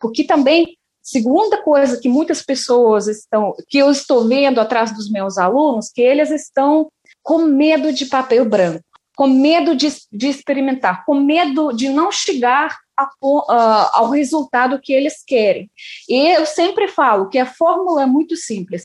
[0.00, 5.38] porque também segunda coisa que muitas pessoas estão, que eu estou vendo atrás dos meus
[5.38, 6.88] alunos, que eles estão
[7.22, 8.84] com medo de papel branco,
[9.16, 14.92] com medo de, de experimentar, com medo de não chegar a, uh, ao resultado que
[14.92, 15.70] eles querem.
[16.08, 18.84] E eu sempre falo que a fórmula é muito simples.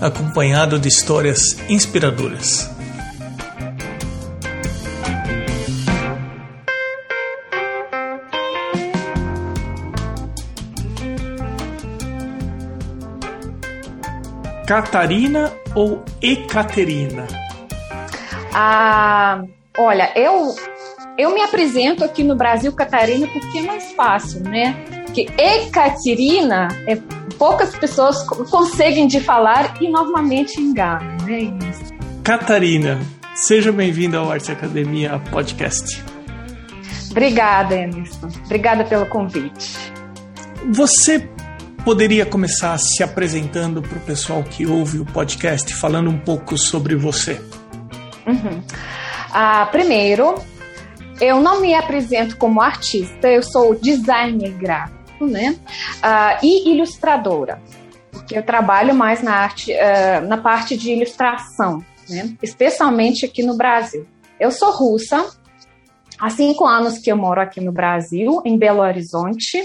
[0.00, 2.70] acompanhado de histórias inspiradoras.
[14.66, 17.26] Catarina ou Ecaterina?
[18.54, 19.42] Ah,
[19.76, 20.54] olha, eu
[21.18, 24.76] eu me apresento aqui no Brasil Catarina porque é mais fácil, né?
[25.12, 26.96] Que Ecaterina é
[27.40, 31.50] poucas pessoas conseguem de falar e normalmente enganam, né?
[32.22, 33.00] Catarina,
[33.34, 36.04] seja bem-vinda ao Arte Academia Podcast.
[37.10, 38.28] Obrigada, Emerson.
[38.44, 39.74] Obrigada pelo convite.
[40.70, 41.26] Você
[41.82, 46.94] poderia começar se apresentando para o pessoal que ouve o podcast, falando um pouco sobre
[46.94, 47.40] você?
[48.26, 48.62] Uhum.
[49.32, 50.34] Ah, primeiro,
[51.18, 55.58] eu não me apresento como artista, eu sou designer gráfico né?
[55.98, 57.60] Uh, e ilustradora,
[58.10, 62.36] porque eu trabalho mais na arte, uh, na parte de ilustração, né?
[62.42, 64.06] Especialmente aqui no Brasil.
[64.38, 65.30] Eu sou russa,
[66.18, 69.62] há cinco anos que eu moro aqui no Brasil, em Belo Horizonte,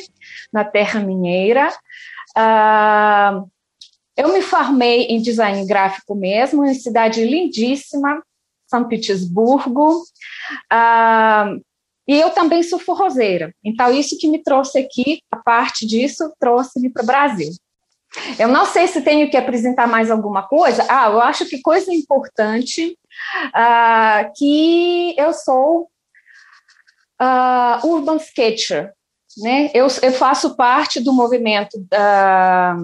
[0.52, 1.70] na Terra Mineira.
[2.38, 3.50] Uh,
[4.18, 8.24] eu me formei em design gráfico mesmo, em cidade lindíssima,
[8.68, 10.04] São Petersburgo.
[10.72, 11.62] Uh,
[12.08, 13.54] e eu também sou forrozeira.
[13.64, 17.52] Então, isso que me trouxe aqui, a parte disso, trouxe-me para o Brasil.
[18.40, 20.86] Eu não sei se tenho que apresentar mais alguma coisa.
[20.90, 22.98] Ah, eu acho que coisa importante
[23.48, 25.90] uh, que eu sou
[27.22, 28.94] uh, urban sketcher,
[29.38, 29.70] né?
[29.74, 32.78] Eu, eu, faço parte do movimento da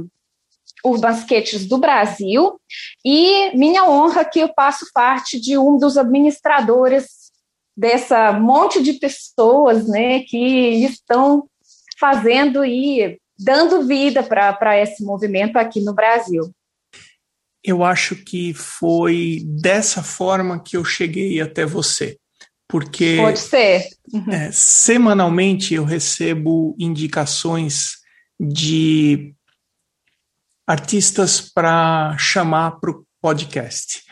[0.84, 2.60] Urban Sketches do Brasil
[3.06, 7.21] e minha honra que eu passo parte de um dos administradores
[7.76, 11.48] dessa monte de pessoas né, que estão
[12.00, 16.52] fazendo e dando vida para esse movimento aqui no Brasil.
[17.64, 22.18] Eu acho que foi dessa forma que eu cheguei até você.
[22.68, 23.86] Porque Pode ser.
[24.14, 24.32] Uhum.
[24.32, 27.98] É, semanalmente eu recebo indicações
[28.40, 29.36] de
[30.66, 34.04] artistas para chamar para o podcast.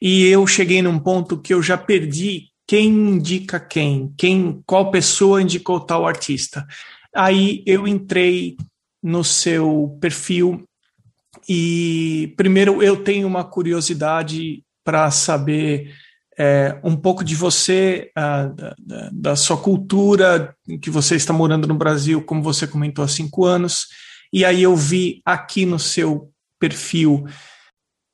[0.00, 5.42] E eu cheguei num ponto que eu já perdi quem indica quem, quem, qual pessoa
[5.42, 6.66] indicou tal artista.
[7.14, 8.56] Aí eu entrei
[9.02, 10.64] no seu perfil
[11.48, 15.92] e primeiro eu tenho uma curiosidade para saber
[16.38, 21.74] é, um pouco de você, da, da, da, sua cultura, que você está morando no
[21.74, 23.88] Brasil, como você comentou há cinco anos,
[24.32, 27.26] e aí eu vi aqui no seu perfil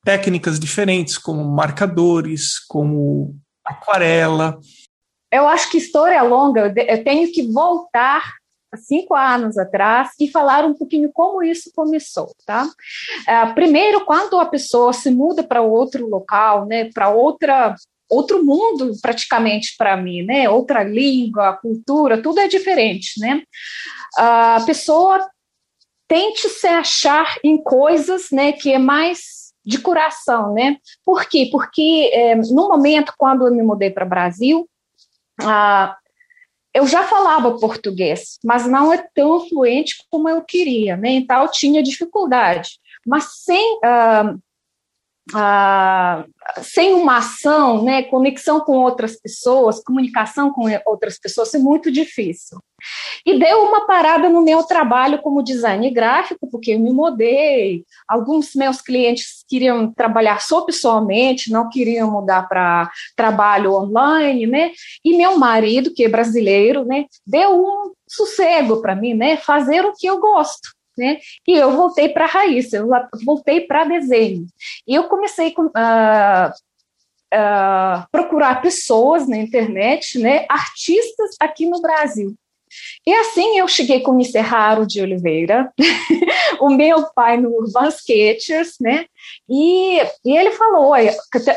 [0.04, 3.36] técnicas diferentes, como marcadores, como
[3.68, 4.58] aquarela.
[5.30, 8.38] Eu acho que história longa, eu tenho que voltar
[8.76, 12.64] cinco anos atrás e falar um pouquinho como isso começou, tá?
[12.64, 17.74] Uh, primeiro, quando a pessoa se muda para outro local, né, para outra
[18.10, 20.48] outro mundo praticamente para mim, né?
[20.48, 23.42] Outra língua, cultura, tudo é diferente, né?
[24.16, 25.28] A pessoa
[26.08, 29.37] tente se achar em coisas, né, que é mais
[29.68, 30.78] de coração, né?
[31.04, 31.46] Por quê?
[31.52, 34.66] Porque é, no momento quando eu me mudei para o Brasil,
[35.42, 35.94] ah,
[36.72, 41.10] eu já falava português, mas não é tão fluente como eu queria, né?
[41.10, 42.78] Então eu tinha dificuldade.
[43.06, 44.34] Mas sem ah,
[45.34, 46.24] ah,
[46.62, 52.58] sem uma ação, né, conexão com outras pessoas, comunicação com outras pessoas é muito difícil.
[53.26, 57.84] E deu uma parada no meu trabalho como design gráfico, porque eu me mudei.
[58.06, 64.70] Alguns meus clientes queriam trabalhar só pessoalmente, não queriam mudar para trabalho online, né?
[65.04, 69.92] E meu marido, que é brasileiro, né, deu um sossego para mim, né, fazer o
[69.92, 71.18] que eu gosto né?
[71.46, 72.88] E eu voltei para a raiz, eu
[73.24, 74.46] voltei para desenho.
[74.84, 80.44] E eu comecei a uh, uh, procurar pessoas na internet, né?
[80.48, 82.34] Artistas aqui no Brasil.
[83.06, 84.18] E assim eu cheguei com o.
[84.40, 85.72] Raro de Oliveira,
[86.60, 89.06] o meu pai no Urban Sketchers, né?
[89.48, 90.92] E, e ele falou: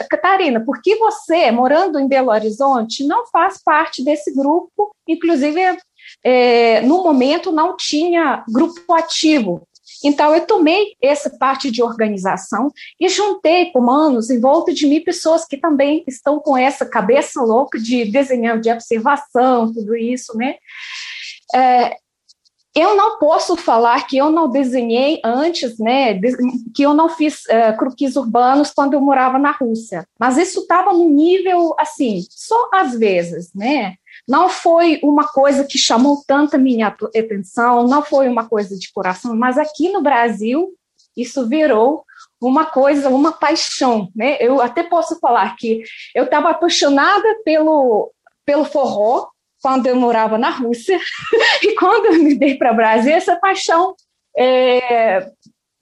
[0.09, 4.95] Catarina, por que você, morando em Belo Horizonte, não faz parte desse grupo?
[5.07, 5.77] Inclusive,
[6.23, 9.67] é, no momento não tinha grupo ativo.
[10.03, 15.03] Então, eu tomei essa parte de organização e juntei com manos em volta de mim
[15.03, 20.55] pessoas que também estão com essa cabeça louca de desenhar, de observação, tudo isso, né?
[21.53, 21.95] É,
[22.73, 26.17] eu não posso falar que eu não desenhei antes, né,
[26.73, 30.93] que eu não fiz uh, croquis urbanos quando eu morava na Rússia, mas isso estava
[30.93, 33.95] no nível, assim, só às vezes, né,
[34.27, 39.35] não foi uma coisa que chamou tanta minha atenção, não foi uma coisa de coração,
[39.35, 40.73] mas aqui no Brasil
[41.15, 42.05] isso virou
[42.39, 44.37] uma coisa, uma paixão, né?
[44.39, 45.83] Eu até posso falar que
[46.15, 48.11] eu estava apaixonada pelo
[48.43, 49.27] pelo forró
[49.61, 50.99] quando eu morava na Rússia
[51.61, 53.95] e quando eu me dei para o Brasil essa paixão
[54.35, 55.29] é,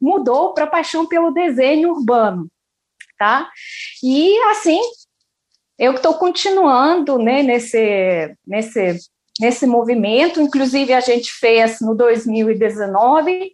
[0.02, 2.50] mudou para paixão pelo desenho urbano,
[3.18, 3.50] tá?
[4.04, 4.82] E assim
[5.80, 9.00] eu estou continuando né, nesse, nesse,
[9.40, 13.54] nesse movimento, inclusive a gente fez no 2019,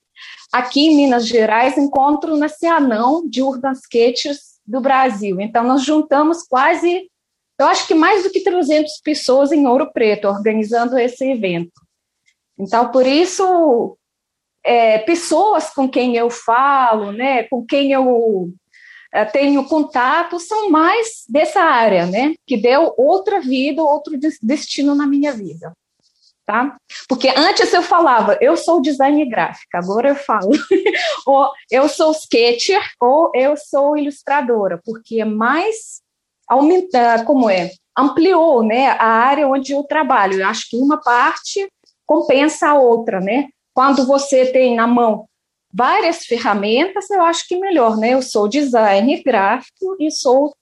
[0.52, 5.40] aqui em Minas Gerais, encontro na Cianão de Urban Sketches do Brasil.
[5.40, 7.08] Então, nós juntamos quase,
[7.60, 11.80] eu acho que mais do que 300 pessoas em Ouro Preto, organizando esse evento.
[12.58, 13.96] Então, por isso,
[14.64, 18.50] é, pessoas com quem eu falo, né, com quem eu
[19.32, 22.36] tenho contato são mais dessa área, né?
[22.46, 25.74] Que deu outra vida, outro destino na minha vida.
[26.46, 26.78] Tá?
[27.10, 30.52] Porque antes eu falava, eu sou design gráfica, agora eu falo,
[31.26, 36.06] ou eu sou sketcher, ou eu sou ilustradora, porque é mais
[36.48, 40.40] aumenta, como é, ampliou, né, a área onde eu trabalho.
[40.40, 41.68] Eu acho que uma parte
[42.06, 43.48] compensa a outra, né?
[43.74, 45.28] Quando você tem na mão
[45.76, 48.14] várias ferramentas, eu acho que melhor, né?
[48.14, 50.56] Eu sou designer gráfico e sou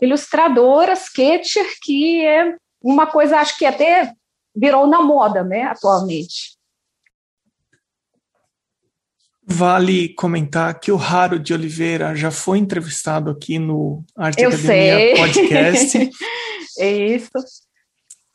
[0.00, 4.14] ilustradora, sketcher, que é uma coisa, acho que até
[4.54, 6.56] virou na moda, né, atualmente.
[9.48, 14.66] Vale comentar que o Raro de Oliveira já foi entrevistado aqui no Arte Eu Academia
[14.66, 15.16] sei.
[15.16, 16.10] Podcast.
[16.80, 17.30] é isso.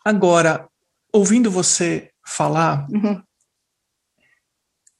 [0.05, 0.69] Agora,
[1.11, 3.21] ouvindo você falar, uhum.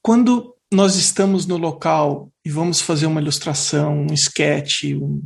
[0.02, 5.22] quando nós estamos no local e vamos fazer uma ilustração, um sketch, um,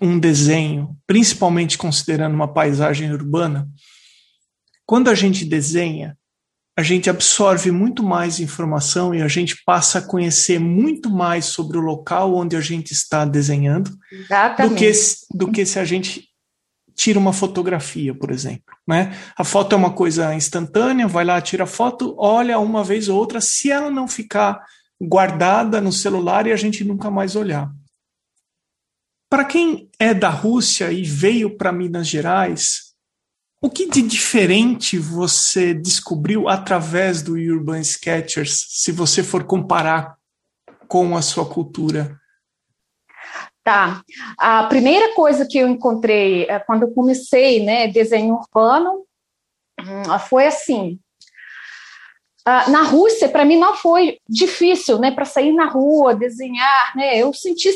[0.00, 3.68] um desenho, principalmente considerando uma paisagem urbana,
[4.86, 6.16] quando a gente desenha,
[6.78, 11.76] a gente absorve muito mais informação e a gente passa a conhecer muito mais sobre
[11.76, 13.90] o local onde a gente está desenhando
[14.68, 14.92] do que,
[15.34, 16.27] do que se a gente
[16.98, 18.76] tira uma fotografia, por exemplo.
[18.84, 19.16] Né?
[19.36, 23.16] A foto é uma coisa instantânea, vai lá, tira a foto, olha uma vez ou
[23.16, 24.60] outra, se ela não ficar
[25.00, 27.72] guardada no celular e a gente nunca mais olhar.
[29.30, 32.94] Para quem é da Rússia e veio para Minas Gerais,
[33.62, 40.16] o que de diferente você descobriu através do Urban Sketchers, se você for comparar
[40.88, 42.18] com a sua cultura?
[43.68, 44.00] Tá.
[44.38, 49.04] A primeira coisa que eu encontrei é, quando eu comecei, né, desenho urbano,
[49.78, 50.98] hum, foi assim.
[52.48, 57.18] Uh, na Rússia, para mim, não foi difícil, né, para sair na rua, desenhar, né,
[57.18, 57.68] eu senti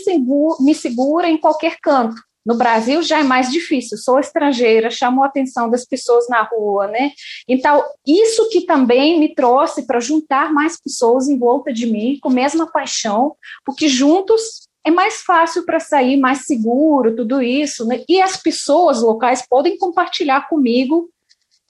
[0.61, 2.17] me segura em qualquer canto.
[2.45, 6.87] No Brasil já é mais difícil, sou estrangeira, chamou a atenção das pessoas na rua,
[6.87, 7.13] né?
[7.47, 12.31] Então, isso que também me trouxe para juntar mais pessoas em volta de mim com
[12.31, 18.03] a mesma paixão, porque juntos é mais fácil para sair, mais seguro, tudo isso, né?
[18.09, 21.09] E as pessoas locais podem compartilhar comigo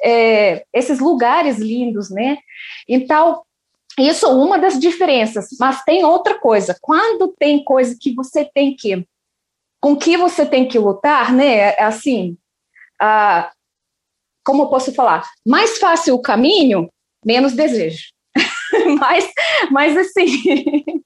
[0.02, 2.38] é, esses lugares lindos, né?
[2.88, 3.42] Então,
[3.98, 6.76] isso é uma das diferenças, mas tem outra coisa.
[6.80, 9.06] Quando tem coisa que você tem que,
[9.80, 11.76] com que você tem que lutar, né?
[11.78, 12.36] Assim,
[14.44, 15.28] como eu posso falar?
[15.46, 16.88] Mais fácil o caminho,
[17.24, 18.12] menos desejo.
[18.98, 19.28] mas,
[19.70, 20.26] mas assim,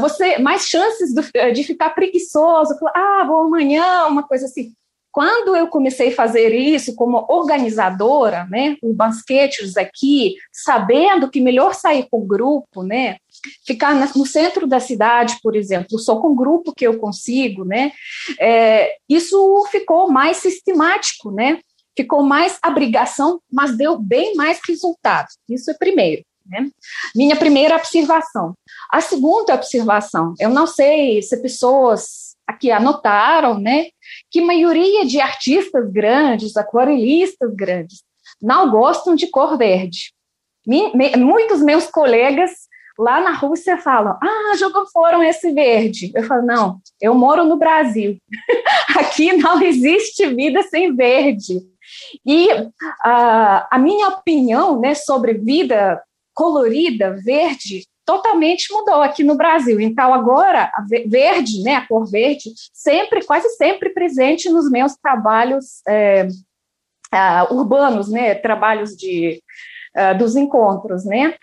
[0.00, 1.12] você mais chances
[1.52, 4.72] de ficar preguiçoso, falar, ah, vou amanhã, uma coisa assim.
[5.10, 11.74] Quando eu comecei a fazer isso como organizadora, né, o basquetes aqui, sabendo que melhor
[11.74, 13.16] sair com o grupo, né,
[13.66, 17.90] ficar no centro da cidade, por exemplo, só com o grupo que eu consigo, né,
[18.38, 21.58] é, isso ficou mais sistemático, né,
[21.96, 25.26] ficou mais abrigação, mas deu bem mais resultado.
[25.48, 26.22] Isso é primeiro.
[26.48, 26.70] Né?
[27.14, 28.54] Minha primeira observação.
[28.90, 33.88] A segunda observação, eu não sei se pessoas aqui anotaram, né,
[34.30, 38.02] que a maioria de artistas grandes, aquarelistas grandes,
[38.40, 40.12] não gostam de cor verde.
[40.66, 46.10] Me, me, muitos meus colegas lá na Rússia falam: ah, jogam fora esse verde.
[46.14, 48.18] Eu falo: não, eu moro no Brasil.
[48.98, 51.60] Aqui não existe vida sem verde.
[52.26, 52.68] E uh,
[53.70, 56.02] a minha opinião né, sobre vida
[56.38, 59.80] colorida, verde, totalmente mudou aqui no Brasil.
[59.80, 65.82] Então, agora, a verde, né, a cor verde, sempre, quase sempre presente nos meus trabalhos
[65.88, 66.28] é,
[67.12, 69.42] uh, urbanos, né, trabalhos de,
[69.96, 71.34] uh, dos encontros, né.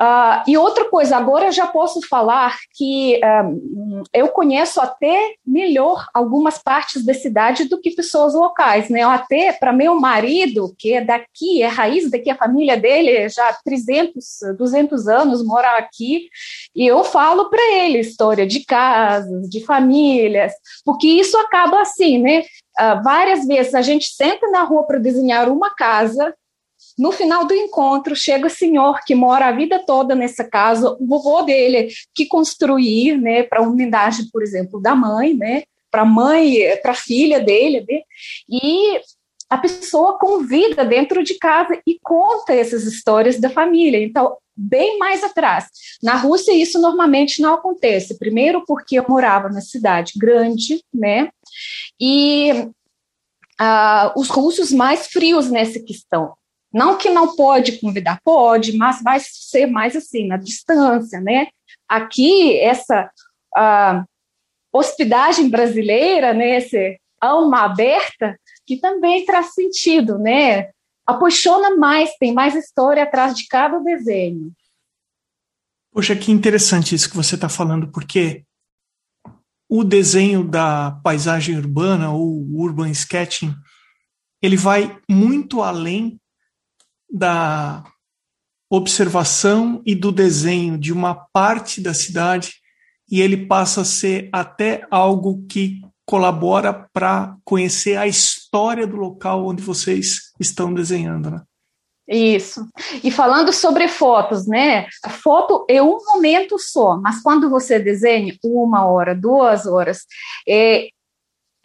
[0.00, 6.06] Uh, e outra coisa, agora eu já posso falar que um, eu conheço até melhor
[6.12, 9.02] algumas partes da cidade do que pessoas locais, né?
[9.02, 13.56] Até para meu marido, que é daqui, é raiz daqui, a família dele já há
[13.64, 14.24] 300,
[14.58, 16.28] 200 anos mora aqui,
[16.74, 20.52] e eu falo para ele história de casas, de famílias,
[20.84, 22.42] porque isso acaba assim, né?
[22.78, 26.34] Uh, várias vezes a gente senta na rua para desenhar uma casa,
[26.98, 31.06] no final do encontro, chega o senhor que mora a vida toda nessa casa, o
[31.06, 36.58] vovô dele que construir, né, para homenagem, por exemplo, da mãe, né, para a mãe,
[36.82, 38.00] para a filha dele, né,
[38.48, 39.00] e
[39.48, 44.02] a pessoa convida dentro de casa e conta essas histórias da família.
[44.02, 45.66] Então, bem mais atrás.
[46.02, 48.18] Na Rússia, isso normalmente não acontece.
[48.18, 51.28] Primeiro, porque eu morava na cidade grande, né?
[52.00, 52.50] E
[53.60, 56.34] uh, os russos mais frios nessa questão.
[56.72, 61.48] Não que não pode convidar, pode, mas vai ser mais assim, na distância, né?
[61.88, 63.10] Aqui, essa
[64.72, 70.70] hospedagem brasileira, né, esse alma aberta, que também traz sentido, né?
[71.06, 74.52] Apaixona mais, tem mais história atrás de cada desenho.
[75.92, 78.44] Poxa, que interessante isso que você está falando, porque
[79.68, 83.54] o desenho da paisagem urbana, ou urban sketching,
[84.42, 86.20] ele vai muito além
[87.10, 87.84] da
[88.70, 92.54] observação e do desenho de uma parte da cidade
[93.10, 99.46] e ele passa a ser até algo que colabora para conhecer a história do local
[99.46, 101.42] onde vocês estão desenhando, né?
[102.08, 102.64] Isso.
[103.02, 104.86] E falando sobre fotos, né?
[105.02, 110.02] A foto é um momento só, mas quando você desenha uma hora, duas horas,
[110.48, 110.88] é,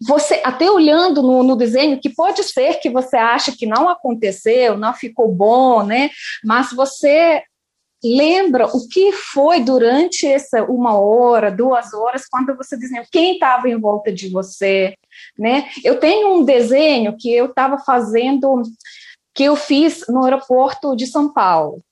[0.01, 4.77] você até olhando no, no, desenho, que pode ser que você acha que não aconteceu,
[4.77, 6.09] não ficou bom, né?
[6.43, 7.43] Mas você
[8.03, 13.69] lembra o que foi durante essa uma hora, duas horas, quando você desenhou, quem estava
[13.69, 14.95] em volta de você,
[15.37, 15.69] né?
[15.83, 18.63] Eu tenho um desenho que eu estava fazendo,
[19.35, 21.83] que eu fiz no aeroporto de São Paulo.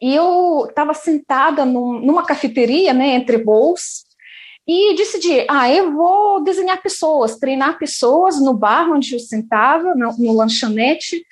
[0.00, 4.05] E eu estava sentada num, numa cafeteria, né, entre voos,
[4.66, 10.12] e decidi, ah, eu vou desenhar pessoas, treinar pessoas no bar onde eu sentava, no,
[10.18, 11.24] no lanchonete.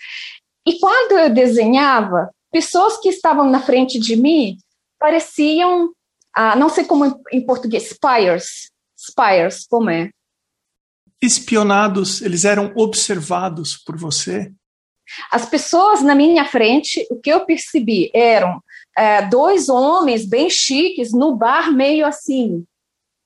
[0.66, 4.56] E quando eu desenhava, pessoas que estavam na frente de mim
[5.00, 5.90] pareciam,
[6.32, 8.70] ah, não sei como em português, spires.
[8.96, 10.10] Spires, como é?
[11.20, 14.52] Espionados, eles eram observados por você?
[15.30, 18.62] As pessoas na minha frente, o que eu percebi eram
[18.96, 22.64] é, dois homens bem chiques no bar, meio assim,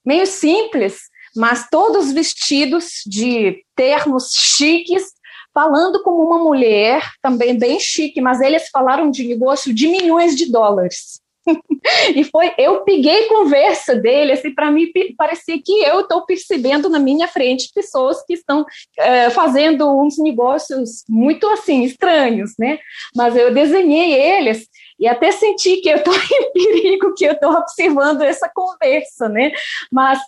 [0.08, 1.02] meio simples,
[1.36, 5.12] mas todos vestidos de termos chiques,
[5.52, 10.50] falando como uma mulher, também bem chique, mas eles falaram de negócio de milhões de
[10.50, 11.20] dólares.
[12.16, 16.98] e foi, eu peguei conversa dele, assim, para mim parecia que eu estou percebendo na
[16.98, 18.64] minha frente pessoas que estão
[18.98, 22.78] é, fazendo uns negócios muito assim estranhos, né?
[23.14, 24.66] Mas eu desenhei eles
[24.98, 29.52] e até senti que eu estou em perigo, que eu estou observando essa conversa, né?
[29.90, 30.18] Mas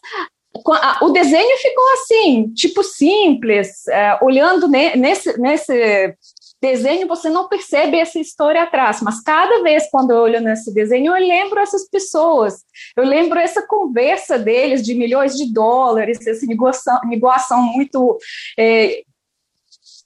[1.01, 6.17] o desenho ficou assim, tipo simples, é, olhando nesse, nesse
[6.61, 11.15] desenho você não percebe essa história atrás, mas cada vez quando eu olho nesse desenho
[11.17, 12.65] eu lembro essas pessoas,
[12.97, 18.19] eu lembro essa conversa deles de milhões de dólares, essa negociação, negociação muito
[18.59, 19.03] é,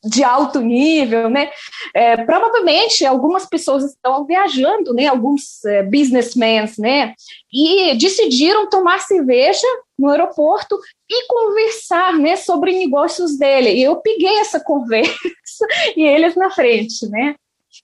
[0.05, 1.51] de alto nível, né?
[1.95, 5.07] É, provavelmente algumas pessoas estão viajando, né?
[5.07, 7.15] Alguns é, businessmen, né?
[7.53, 9.67] E decidiram tomar cerveja
[9.99, 12.37] no aeroporto e conversar, né?
[12.37, 13.71] Sobre negócios dele.
[13.71, 17.35] E eu peguei essa conversa e eles na frente, né?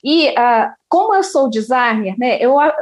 [0.05, 2.39] E uh, como eu sou designer, né?
[2.41, 2.73] Eu uh,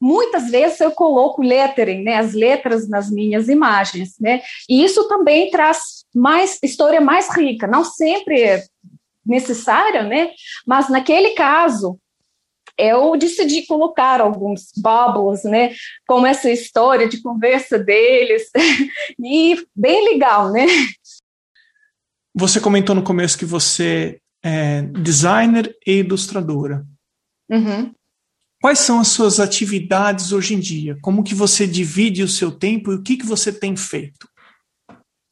[0.00, 2.16] muitas vezes eu coloco lettering, né?
[2.16, 4.40] As letras nas minhas imagens, né?
[4.68, 8.62] E isso também traz mais história mais rica, não sempre
[9.24, 10.30] necessária, né?
[10.66, 11.98] Mas naquele caso
[12.78, 15.74] eu decidi colocar alguns bubbles, né,
[16.06, 18.50] como essa história de conversa deles,
[19.22, 20.66] e bem legal, né?
[22.34, 26.86] Você comentou no começo que você é designer e ilustradora.
[27.50, 27.92] Uhum.
[28.60, 30.98] Quais são as suas atividades hoje em dia?
[31.00, 34.28] Como que você divide o seu tempo e o que, que você tem feito?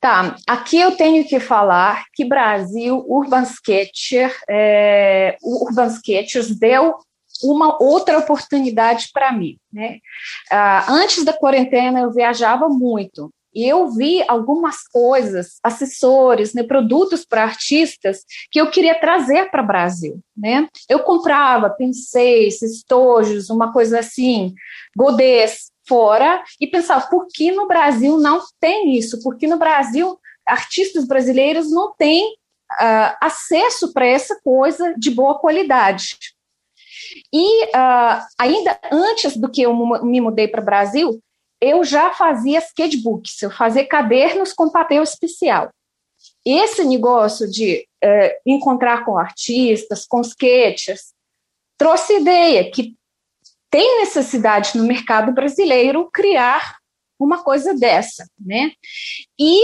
[0.00, 6.94] Tá, aqui eu tenho que falar que Brasil Urban Sketcher, é, Urban Sketchers deu
[7.42, 9.58] uma outra oportunidade para mim.
[9.72, 9.98] Né?
[10.50, 17.24] Ah, antes da quarentena eu viajava muito e eu vi algumas coisas, assessores, né, produtos
[17.24, 20.20] para artistas que eu queria trazer para o Brasil.
[20.36, 20.68] Né?
[20.88, 24.54] Eu comprava penseis, estojos, uma coisa assim,
[24.96, 29.20] godês fora e pensava, por que no Brasil não tem isso?
[29.24, 36.16] Porque no Brasil artistas brasileiros não têm uh, acesso para essa coisa de boa qualidade.
[37.32, 39.74] E uh, ainda antes do que eu
[40.04, 41.20] me mudei para o Brasil,
[41.60, 45.70] eu já fazia sketchbooks, eu fazia cadernos com papel especial.
[46.44, 51.12] Esse negócio de uh, encontrar com artistas, com sketches,
[51.76, 52.96] trouxe ideia que
[53.70, 56.78] tem necessidade no mercado brasileiro criar
[57.18, 58.72] uma coisa dessa, né?
[59.38, 59.60] E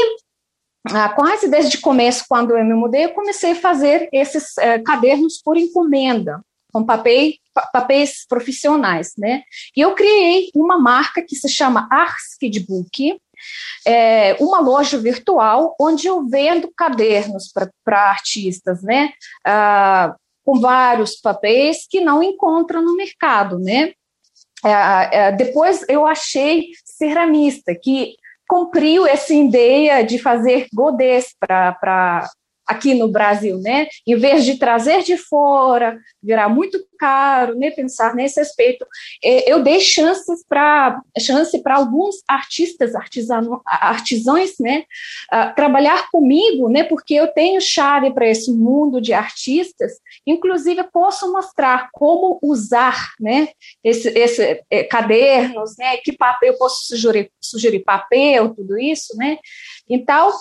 [0.91, 4.81] ah, quase desde o começo, quando eu me mudei, eu comecei a fazer esses eh,
[4.81, 7.37] cadernos por encomenda, com papéis,
[7.73, 9.45] papéis profissionais, né?
[9.77, 13.17] E eu criei uma marca que se chama Arskidbook,
[13.87, 17.53] é uma loja virtual onde eu vendo cadernos
[17.85, 19.13] para artistas, né?
[19.47, 23.93] Ah, com vários papéis que não encontram no mercado, né?
[24.65, 28.17] É, é, depois eu achei ceramista que
[28.49, 32.29] cumpriu essa ideia de fazer godês para
[32.67, 33.87] aqui no Brasil, né?
[34.07, 37.71] Em vez de trazer de fora, virar muito caro, né?
[37.71, 38.87] Pensar nesse aspecto,
[39.23, 44.85] é, eu dei chances para chance para alguns artistas, artisano, artisãos, né?
[45.33, 46.85] Uh, trabalhar comigo, né?
[46.85, 49.93] Porque eu tenho chave para esse mundo de artistas.
[50.27, 53.49] Inclusive, eu posso mostrar como usar, né?
[53.83, 55.97] Esse, esse é, cadernos, né?
[55.99, 59.39] Que papel eu posso sugerir, sugerir papel, tudo isso, né?
[59.89, 60.33] Então,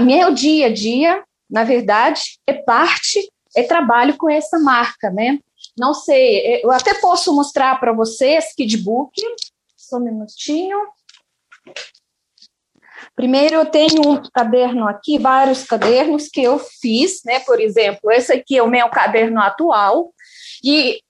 [0.00, 5.38] meu dia a dia na verdade, é parte, é trabalho com essa marca, né?
[5.78, 9.12] Não sei, eu até posso mostrar para vocês Kidbook,
[9.76, 10.78] só um minutinho.
[13.14, 17.40] Primeiro, eu tenho um caderno aqui, vários cadernos que eu fiz, né?
[17.40, 20.12] Por exemplo, esse aqui é o meu caderno atual,
[20.62, 21.00] e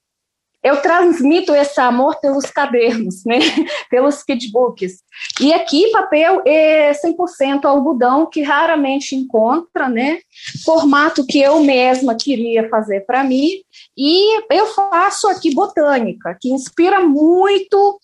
[0.67, 3.39] eu transmito esse amor pelos cadernos, né?
[3.89, 4.99] pelos sketchbooks.
[5.39, 10.19] E aqui papel é 100% algodão, que raramente encontra, né?
[10.65, 13.61] Formato que eu mesma queria fazer para mim.
[13.97, 17.99] E eu faço aqui botânica, que inspira muito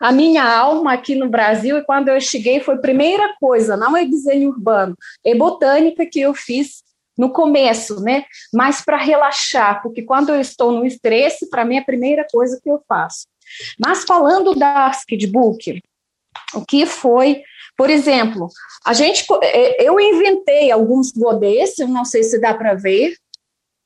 [0.00, 1.76] a minha alma aqui no Brasil.
[1.76, 6.20] E quando eu cheguei, foi a primeira coisa, não é desenho urbano, é botânica que
[6.20, 6.82] eu fiz
[7.20, 8.24] no começo, né?
[8.50, 12.58] Mas para relaxar, porque quando eu estou no estresse, para mim é a primeira coisa
[12.62, 13.26] que eu faço.
[13.78, 15.82] Mas falando da sketchbook,
[16.54, 17.42] o que foi,
[17.76, 18.48] por exemplo,
[18.86, 23.14] a gente, é, eu inventei alguns godês, eu não sei se dá para ver.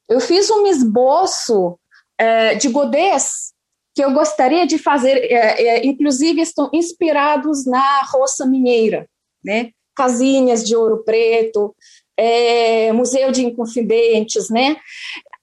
[0.08, 1.76] Eu fiz um esboço
[2.16, 3.52] é, de godês
[3.96, 9.08] que eu gostaria de fazer, é, é, inclusive estão inspirados na roça mineira,
[9.44, 9.70] né?
[9.96, 11.74] Casinhas de ouro preto,
[12.16, 14.76] é, Museu de Inconfidentes, né?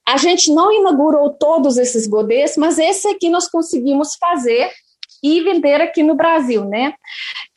[0.08, 4.70] A gente não inaugurou todos esses godês, mas esse aqui nós conseguimos fazer
[5.24, 6.94] e vender aqui no Brasil, né?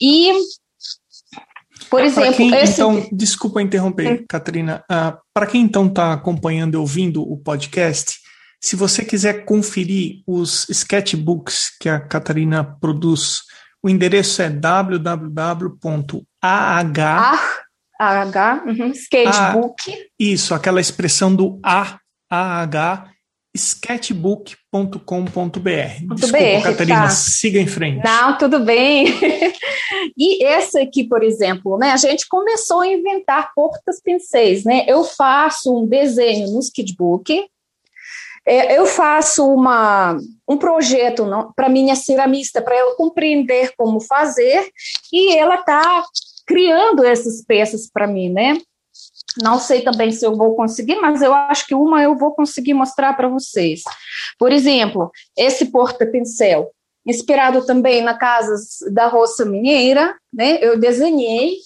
[0.01, 0.33] E,
[1.89, 2.37] por exemplo...
[2.37, 2.75] Quem, esse...
[2.75, 4.25] Então, desculpa interromper, hum.
[4.29, 4.85] Catarina.
[4.91, 8.19] Uh, Para quem então está acompanhando e ouvindo o podcast,
[8.61, 13.43] se você quiser conferir os sketchbooks que a Catarina produz,
[13.83, 15.75] o endereço é www.ah
[17.99, 19.93] AH, uhum, sketchbook.
[19.93, 21.99] Ah, isso, aquela expressão do A,
[22.31, 23.11] AH,
[23.55, 26.15] sketchbook.com.br.
[26.15, 27.11] Desculpa, BR, Catarina, tá.
[27.11, 28.05] siga em frente.
[28.05, 29.07] Não, tudo bem.
[30.19, 34.85] e esse aqui, por exemplo, né, a gente começou a inventar portas pincéis, né?
[34.89, 37.47] Eu faço um desenho no sketchbook,
[38.47, 41.27] é, eu faço uma, um projeto
[41.57, 44.69] para minha ceramista, para ela compreender como fazer,
[45.13, 46.05] e ela está
[46.47, 48.59] criando essas peças para mim, né?
[49.43, 52.75] Não sei também se eu vou conseguir, mas eu acho que uma eu vou conseguir
[52.75, 53.83] mostrar para vocês.
[54.39, 56.71] Por exemplo, esse porta-pincel,
[57.07, 58.55] inspirado também na casa
[58.93, 60.59] da Roça Mineira, né?
[60.63, 61.57] Eu desenhei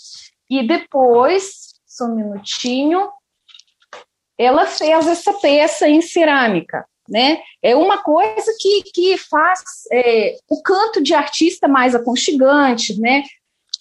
[0.48, 3.10] e depois, só um minutinho,
[4.38, 6.86] ela fez essa peça em cerâmica.
[7.08, 7.40] né?
[7.62, 9.60] É uma coisa que, que faz
[9.92, 13.22] é, o canto de artista mais aconchegante, né?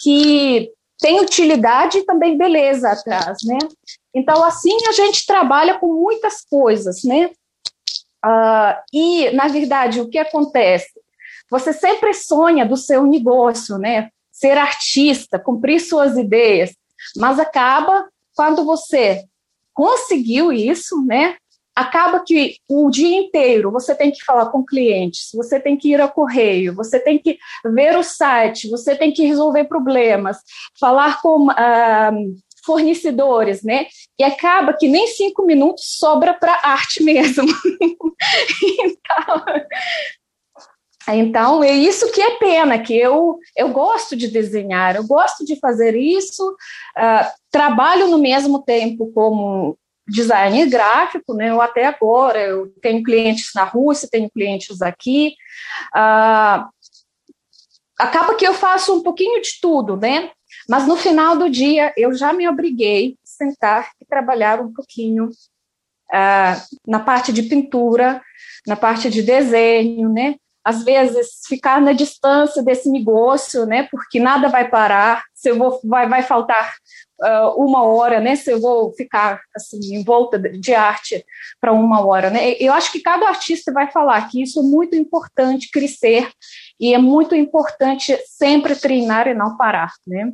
[0.01, 3.57] Que tem utilidade e também beleza atrás, né?
[4.13, 7.29] Então, assim, a gente trabalha com muitas coisas, né?
[8.25, 10.99] Uh, e, na verdade, o que acontece?
[11.49, 14.09] Você sempre sonha do seu negócio, né?
[14.31, 16.75] Ser artista, cumprir suas ideias,
[17.15, 19.23] mas acaba quando você
[19.73, 21.37] conseguiu isso, né?
[21.77, 26.01] Acaba que o dia inteiro você tem que falar com clientes, você tem que ir
[26.01, 30.39] ao correio, você tem que ver o site, você tem que resolver problemas,
[30.79, 32.35] falar com uh,
[32.65, 33.85] fornecedores, né?
[34.19, 37.45] E acaba que nem cinco minutos sobra para arte mesmo.
[38.79, 39.43] então,
[41.09, 45.59] então, é isso que é pena, que eu, eu gosto de desenhar, eu gosto de
[45.59, 49.77] fazer isso, uh, trabalho no mesmo tempo como
[50.07, 51.49] designer gráfico, né?
[51.49, 55.35] Eu até agora, eu tenho clientes na Rússia, tenho clientes aqui,
[55.95, 56.65] uh,
[57.97, 60.31] acaba que eu faço um pouquinho de tudo, né?
[60.69, 65.25] Mas no final do dia, eu já me obriguei a sentar e trabalhar um pouquinho
[65.25, 68.21] uh, na parte de pintura,
[68.65, 70.35] na parte de desenho, né?
[70.67, 73.87] Às vezes ficar na distância desse negócio, né?
[73.89, 76.73] Porque nada vai parar, se eu vou, vai, vai faltar
[77.21, 78.35] uh, uma hora, né?
[78.35, 81.23] Se eu vou ficar assim em volta de arte
[81.61, 82.51] para uma hora, né?
[82.59, 86.29] Eu acho que cada artista vai falar que isso é muito importante crescer
[86.77, 90.33] e é muito importante sempre treinar e não parar, né?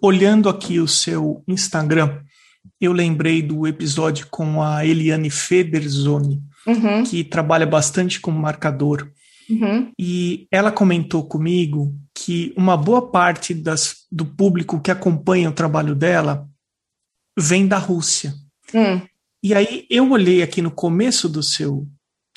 [0.00, 2.22] Olhando aqui o seu Instagram,
[2.80, 7.04] eu lembrei do episódio com a Eliane Federzoni, uhum.
[7.04, 9.12] que trabalha bastante com marcador.
[9.48, 9.92] Uhum.
[9.98, 15.94] E ela comentou comigo que uma boa parte das, do público que acompanha o trabalho
[15.94, 16.48] dela
[17.38, 18.34] vem da Rússia.
[18.74, 19.00] Hum.
[19.42, 21.86] E aí eu olhei aqui no começo do seu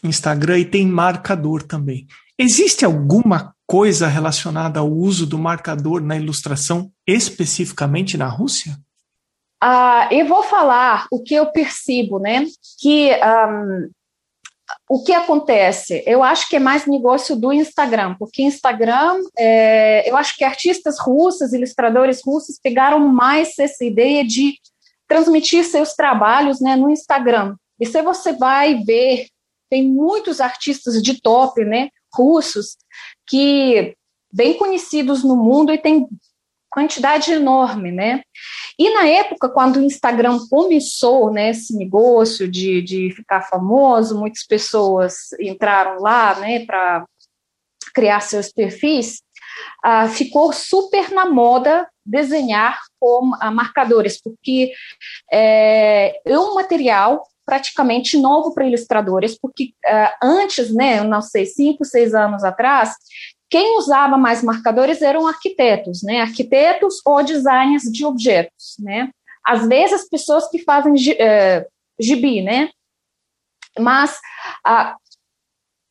[0.04, 2.08] Instagram e tem marcador também.
[2.38, 8.78] Existe alguma coisa relacionada ao uso do marcador na ilustração, especificamente na Rússia?
[9.63, 12.46] Uh, eu vou falar o que eu percebo, né?
[12.80, 13.89] Que um,
[14.89, 16.04] o que acontece?
[16.06, 20.99] Eu acho que é mais negócio do Instagram, porque Instagram, é, eu acho que artistas
[20.99, 24.56] russos, ilustradores russos pegaram mais essa ideia de
[25.08, 27.56] transmitir seus trabalhos né, no Instagram.
[27.80, 29.28] E se você vai ver,
[29.69, 32.78] tem muitos artistas de top, né, russos,
[33.28, 33.95] que
[34.32, 36.08] bem conhecidos no mundo e tem
[36.75, 38.21] quantidade enorme, né?
[38.77, 44.45] E na época, quando o Instagram começou, né, esse negócio de, de ficar famoso, muitas
[44.45, 47.05] pessoas entraram lá, né, para
[47.93, 49.21] criar seus perfis,
[49.85, 54.73] uh, ficou super na moda desenhar com uh, marcadores, porque
[55.31, 61.85] é, é um material praticamente novo para ilustradores, porque uh, antes, né, não sei, cinco,
[61.85, 62.95] seis anos atrás,
[63.49, 66.21] quem usava mais marcadores eram arquitetos, né?
[66.21, 69.10] Arquitetos ou designers de objetos, né?
[69.45, 71.65] Às vezes, pessoas que fazem uh,
[71.99, 72.69] gibi, né?
[73.79, 74.19] Mas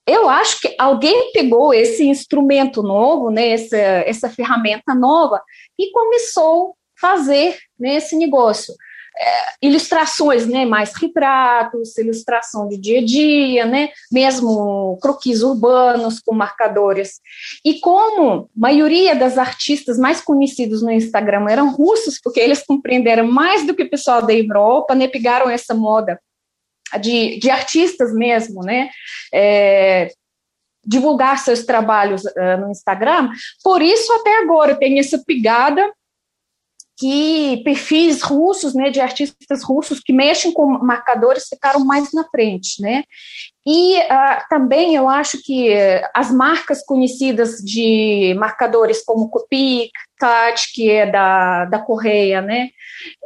[0.06, 3.50] eu acho que alguém pegou esse instrumento novo, né?
[3.50, 5.40] Essa, essa ferramenta nova
[5.78, 8.74] e começou a fazer né, esse negócio
[9.16, 16.34] é, ilustrações, né, mais retratos, ilustração de dia a dia, né, mesmo croquis urbanos com
[16.34, 17.20] marcadores.
[17.64, 23.26] E como a maioria das artistas mais conhecidos no Instagram eram russos, porque eles compreenderam
[23.26, 26.20] mais do que o pessoal da Europa, né, pegaram essa moda
[27.00, 28.90] de, de artistas mesmo, né,
[29.32, 30.10] é,
[30.86, 33.30] divulgar seus trabalhos uh, no Instagram.
[33.62, 35.90] Por isso, até agora, tem essa pegada
[36.96, 42.80] que perfis russos, né, de artistas russos que mexem com marcadores ficaram mais na frente,
[42.80, 43.04] né?
[43.66, 45.74] E uh, também eu acho que
[46.14, 52.68] as marcas conhecidas de marcadores como Copic, Tat, que é da, da Correia, né?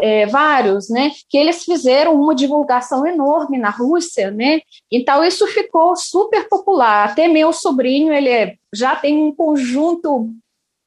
[0.00, 1.11] É, vários, né?
[1.28, 4.61] Que eles fizeram uma divulgação enorme na Rússia, né?
[4.90, 7.09] Então isso ficou super popular.
[7.09, 10.31] Até meu sobrinho, ele é, já tem um conjunto,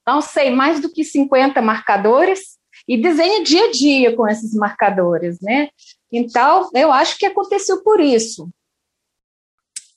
[0.08, 2.58] não sei, mais do que 50 marcadores,
[2.91, 5.69] e desenha dia a dia com esses marcadores, né?
[6.12, 8.49] Então, eu acho que aconteceu por isso.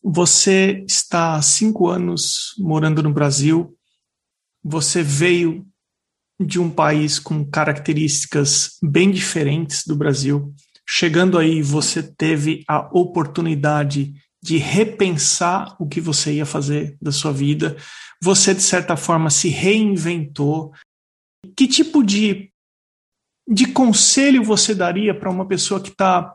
[0.01, 3.77] Você está há cinco anos morando no Brasil.
[4.63, 5.67] Você veio
[6.39, 10.55] de um país com características bem diferentes do Brasil.
[10.89, 17.33] Chegando aí, você teve a oportunidade de repensar o que você ia fazer da sua
[17.33, 17.77] vida.
[18.23, 20.71] Você, de certa forma, se reinventou.
[21.57, 22.54] Que tipo de
[23.47, 26.35] de conselho você daria para uma pessoa que está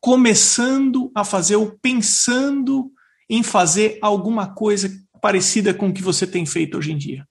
[0.00, 2.90] começando a fazer ou pensando
[3.30, 7.26] em fazer alguma coisa parecida com o que você tem feito hoje em dia?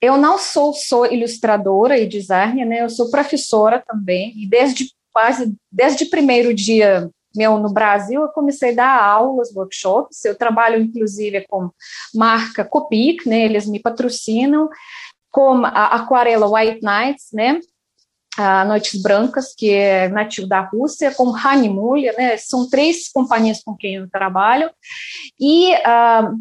[0.00, 2.82] Eu não sou só ilustradora e designer, né?
[2.82, 8.28] Eu sou professora também e desde quase desde o primeiro dia meu no Brasil eu
[8.28, 10.24] comecei a dar aulas, workshops.
[10.24, 11.70] Eu trabalho inclusive com
[12.14, 13.44] marca Copic, né?
[13.44, 14.68] Eles me patrocinam
[15.32, 17.58] com a aquarela White Nights, né?
[18.36, 22.36] A Noites Brancas, que é nativo da Rússia, com Hanimulha, né?
[22.36, 24.70] São três companhias com quem eu trabalho.
[25.40, 26.36] E uh,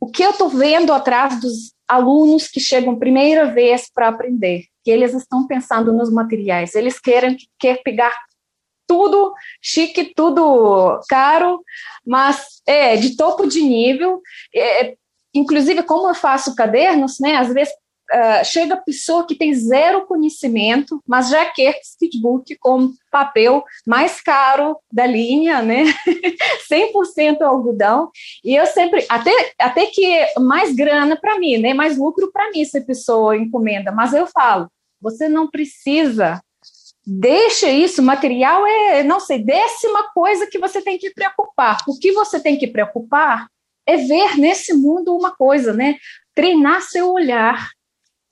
[0.00, 4.90] o que eu estou vendo atrás dos alunos que chegam primeira vez para aprender, que
[4.90, 8.12] eles estão pensando nos materiais, eles querem quer pegar
[8.86, 11.62] tudo chique, tudo caro,
[12.06, 14.20] mas é de topo de nível.
[14.54, 14.94] É,
[15.34, 17.36] inclusive, como eu faço cadernos, né?
[17.36, 17.72] Às vezes
[18.12, 24.20] uh, chega a pessoa que tem zero conhecimento, mas já quer sketchbook com papel mais
[24.20, 25.84] caro da linha, né?
[26.70, 28.10] 100% algodão.
[28.44, 31.74] E eu sempre, até, até que mais grana para mim, né?
[31.74, 33.92] Mais lucro para mim se a pessoa encomenda.
[33.92, 36.40] Mas eu falo, você não precisa
[37.10, 41.78] deixa isso, material é, não sei, décima coisa que você tem que preocupar.
[41.88, 43.48] O que você tem que preocupar
[43.86, 45.96] é ver nesse mundo uma coisa, né?
[46.34, 47.70] Treinar seu olhar,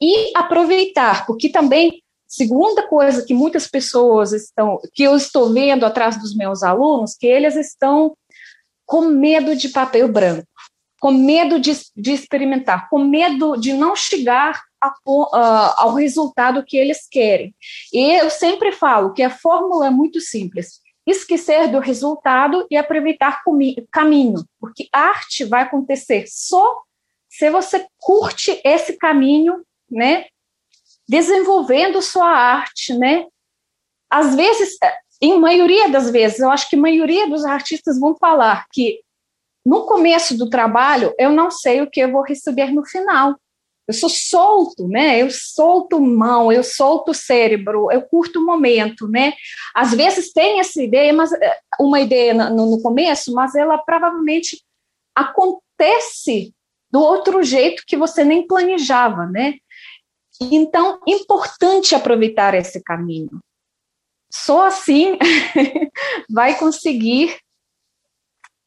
[0.00, 6.20] e aproveitar, porque também segunda coisa que muitas pessoas estão, que eu estou vendo atrás
[6.20, 8.16] dos meus alunos, que eles estão
[8.84, 10.46] com medo de papel branco,
[11.00, 16.76] com medo de, de experimentar, com medo de não chegar a, uh, ao resultado que
[16.76, 17.54] eles querem.
[17.92, 20.80] E eu sempre falo que a fórmula é muito simples.
[21.06, 23.56] Esquecer do resultado e aproveitar o
[23.90, 26.82] caminho, porque arte vai acontecer só
[27.28, 30.26] se você curte esse caminho né?
[31.08, 33.26] Desenvolvendo sua arte, né?
[34.10, 34.76] Às vezes,
[35.20, 39.00] em maioria das vezes, eu acho que a maioria dos artistas vão falar que
[39.64, 43.36] no começo do trabalho eu não sei o que eu vou receber no final.
[43.88, 45.22] Eu sou solto, né?
[45.22, 49.32] Eu solto mão, eu solto cérebro, eu curto o momento, né?
[49.74, 54.60] Às vezes tem essa ideia, mas eh, uma ideia no, no começo, mas ela provavelmente
[55.14, 56.52] acontece
[56.90, 59.54] do outro jeito que você nem planejava, né?
[60.40, 63.40] Então, importante aproveitar esse caminho.
[64.30, 65.18] Só assim
[66.30, 67.36] vai conseguir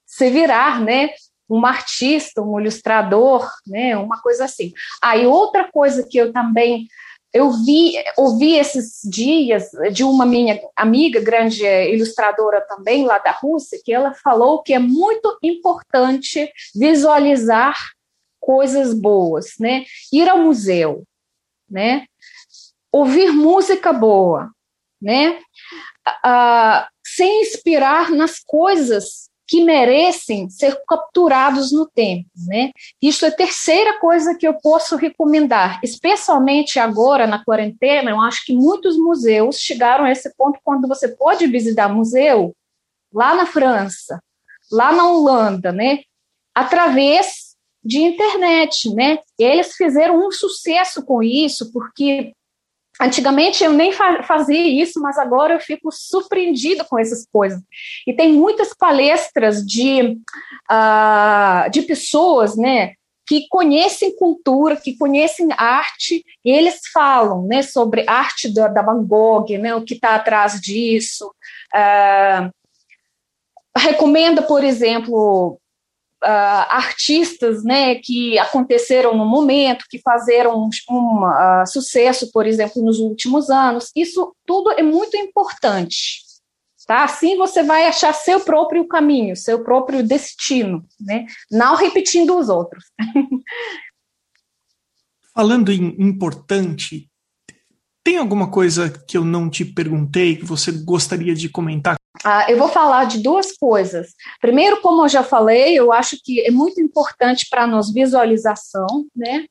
[0.06, 1.10] se virar, né?
[1.50, 3.98] Um artista, um ilustrador, né?
[3.98, 4.74] Uma coisa assim.
[5.02, 6.88] Aí outra coisa que eu também
[7.32, 13.80] eu vi, ouvi esses dias de uma minha amiga, grande ilustradora também lá da Rússia,
[13.84, 17.76] que ela falou que é muito importante visualizar
[18.40, 19.84] coisas boas, né?
[20.12, 21.04] Ir ao museu,
[21.70, 22.06] né?
[22.92, 24.50] Ouvir música boa,
[25.02, 25.40] né?
[26.26, 32.72] Uh, se inspirar nas coisas que merecem ser capturados no tempo, né?
[33.02, 38.12] Isso é a terceira coisa que eu posso recomendar, especialmente agora na quarentena.
[38.12, 42.56] Eu acho que muitos museus chegaram a esse ponto quando você pode visitar museu
[43.12, 44.22] lá na França,
[44.72, 46.02] lá na Holanda, né?
[46.54, 47.49] Através
[47.84, 49.20] de internet, né?
[49.38, 52.34] Eles fizeram um sucesso com isso, porque
[53.02, 57.62] antigamente eu nem fazia isso, mas agora eu fico surpreendido com essas coisas.
[58.06, 60.18] E tem muitas palestras de,
[60.70, 62.94] uh, de pessoas, né?
[63.30, 69.04] que conhecem cultura, que conhecem arte, e eles falam né, sobre arte da, da Van
[69.06, 71.32] Gogh, né, o que está atrás disso.
[71.72, 72.50] Uh,
[73.78, 75.62] recomenda, por exemplo,
[76.24, 82.84] uh, artistas né, que aconteceram no momento, que fizeram um, um uh, sucesso, por exemplo,
[82.84, 83.92] nos últimos anos.
[83.96, 86.28] Isso tudo é muito importante.
[86.86, 87.04] Tá?
[87.04, 91.28] Assim você vai achar seu próprio caminho, seu próprio destino, né?
[91.52, 92.84] não repetindo os outros.
[95.36, 97.08] Falando em importante,
[98.04, 101.99] tem alguma coisa que eu não te perguntei que você gostaria de comentar?
[102.24, 104.14] Ah, eu vou falar de duas coisas.
[104.42, 109.46] Primeiro, como eu já falei, eu acho que é muito importante para nós visualização, né?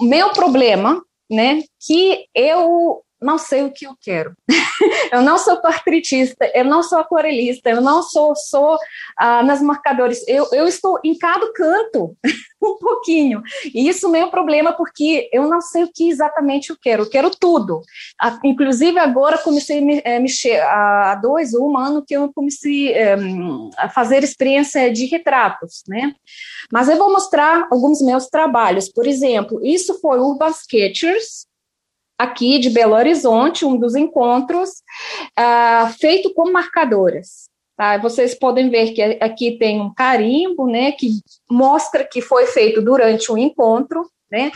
[0.00, 4.34] O meu problema, né, que eu não sei o que eu quero.
[5.12, 8.78] eu não sou portretista, eu não sou aquarelista, eu não sou, sou
[9.16, 10.22] ah, nas marcadores.
[10.28, 12.16] Eu, eu estou em cada canto
[12.62, 13.42] um pouquinho.
[13.74, 17.02] E isso é um problema porque eu não sei o que exatamente eu quero.
[17.02, 17.82] Eu quero tudo.
[18.20, 22.32] Ah, inclusive agora comecei a me, é, mexer há dois ou um ano que eu
[22.32, 23.16] comecei é,
[23.76, 26.14] a fazer experiência de retratos, né?
[26.72, 28.88] Mas eu vou mostrar alguns meus trabalhos.
[28.88, 31.47] Por exemplo, isso foi Urban Sketchers,
[32.18, 34.70] aqui de Belo Horizonte, um dos encontros,
[35.38, 37.48] uh, feito com marcadoras.
[37.76, 37.96] Tá?
[37.98, 41.10] Vocês podem ver que aqui tem um carimbo, né, que
[41.48, 44.50] mostra que foi feito durante o encontro, né,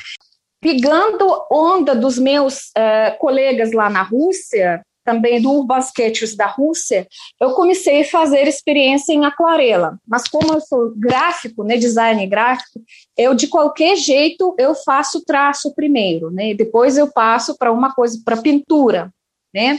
[0.61, 7.07] pegando onda dos meus uh, colegas lá na Rússia, também do Sketches da Rússia,
[7.41, 9.99] eu comecei a fazer experiência em aquarela.
[10.07, 12.81] Mas como eu sou gráfico, né, design gráfico,
[13.17, 16.55] eu de qualquer jeito eu faço traço primeiro, né?
[16.55, 19.13] Depois eu passo para uma coisa para pintura,
[19.55, 19.79] né?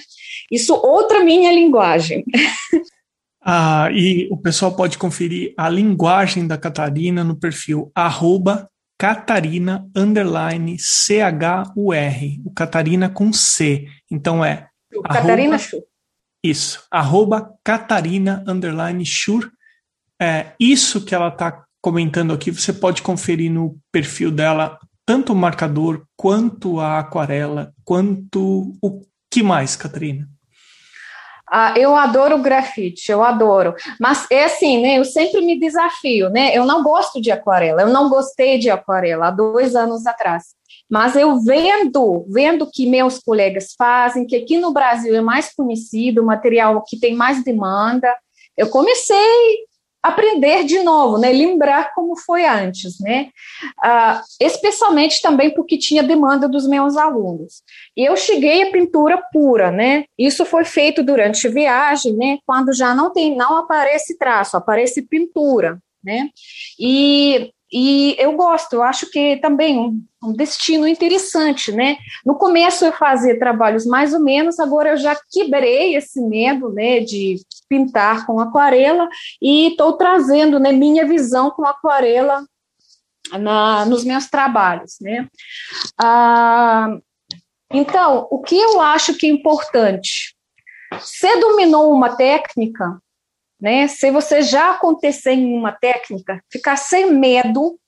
[0.52, 2.24] Isso outra minha linguagem.
[3.46, 10.78] Ah, e o pessoal pode conferir a linguagem da Catarina no perfil arroba Catarina underline
[10.80, 13.86] C-H-U-R, o Catarina com C.
[14.10, 14.70] Então é
[15.02, 15.82] Catarina Schur.
[16.44, 19.50] Isso, arroba Catarina underline Schur.
[20.22, 25.36] É, isso que ela está comentando aqui, você pode conferir no perfil dela, tanto o
[25.36, 30.28] marcador, quanto a aquarela, quanto o que mais, Catarina?
[31.50, 33.76] Ah, eu adoro grafite, eu adoro.
[34.00, 34.98] Mas é assim, né?
[34.98, 36.56] Eu sempre me desafio, né?
[36.56, 40.56] Eu não gosto de aquarela, eu não gostei de aquarela há dois anos atrás.
[40.94, 46.24] Mas eu vendo, vendo que meus colegas fazem, que aqui no Brasil é mais conhecido,
[46.24, 48.16] material que tem mais demanda,
[48.56, 49.18] eu comecei
[50.04, 51.34] a aprender de novo, né?
[51.34, 53.30] Lembrar como foi antes, né?
[53.84, 57.64] Uh, especialmente também porque tinha demanda dos meus alunos.
[57.98, 60.04] E eu cheguei à pintura pura, né?
[60.16, 62.38] Isso foi feito durante viagem, né?
[62.46, 66.30] Quando já não tem, não aparece traço, aparece pintura, né?
[66.80, 71.98] E e eu gosto, eu acho que também um, um, destino interessante, né?
[72.24, 77.00] No começo eu fazia trabalhos mais ou menos, agora eu já quebrei esse medo, né,
[77.00, 79.10] de pintar com aquarela
[79.42, 82.46] e estou trazendo, né, minha visão com aquarela
[83.40, 85.28] na, nos meus trabalhos, né?
[86.00, 86.96] Ah,
[87.72, 90.36] então, o que eu acho que é importante?
[90.92, 93.00] Você dominou uma técnica,
[93.64, 93.88] né?
[93.88, 97.80] Se você já acontecer em uma técnica, ficar sem medo,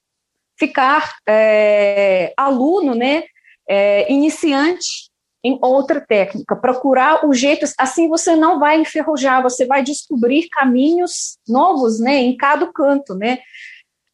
[0.57, 3.23] ficar é, aluno, né?
[3.67, 5.11] É, iniciante
[5.43, 11.37] em outra técnica, procurar os jeitos, assim você não vai enferrujar, você vai descobrir caminhos
[11.47, 13.39] novos, né, em cada canto, né.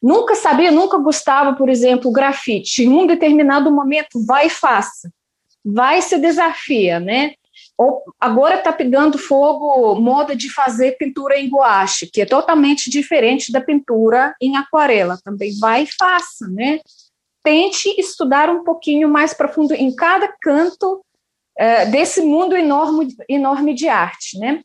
[0.02, 2.84] Nunca sabia, nunca gostava, por exemplo, grafite.
[2.84, 5.12] Em um determinado momento, vai e faça.
[5.64, 7.34] Vai se desafia, né?
[8.20, 13.62] Agora está pegando fogo moda de fazer pintura em guache, que é totalmente diferente da
[13.62, 15.18] pintura em aquarela.
[15.24, 16.80] Também vai e faça, né?
[17.44, 21.04] Tente estudar um pouquinho mais profundo em cada canto
[21.58, 24.62] é, desse mundo enorme, enorme de arte, né?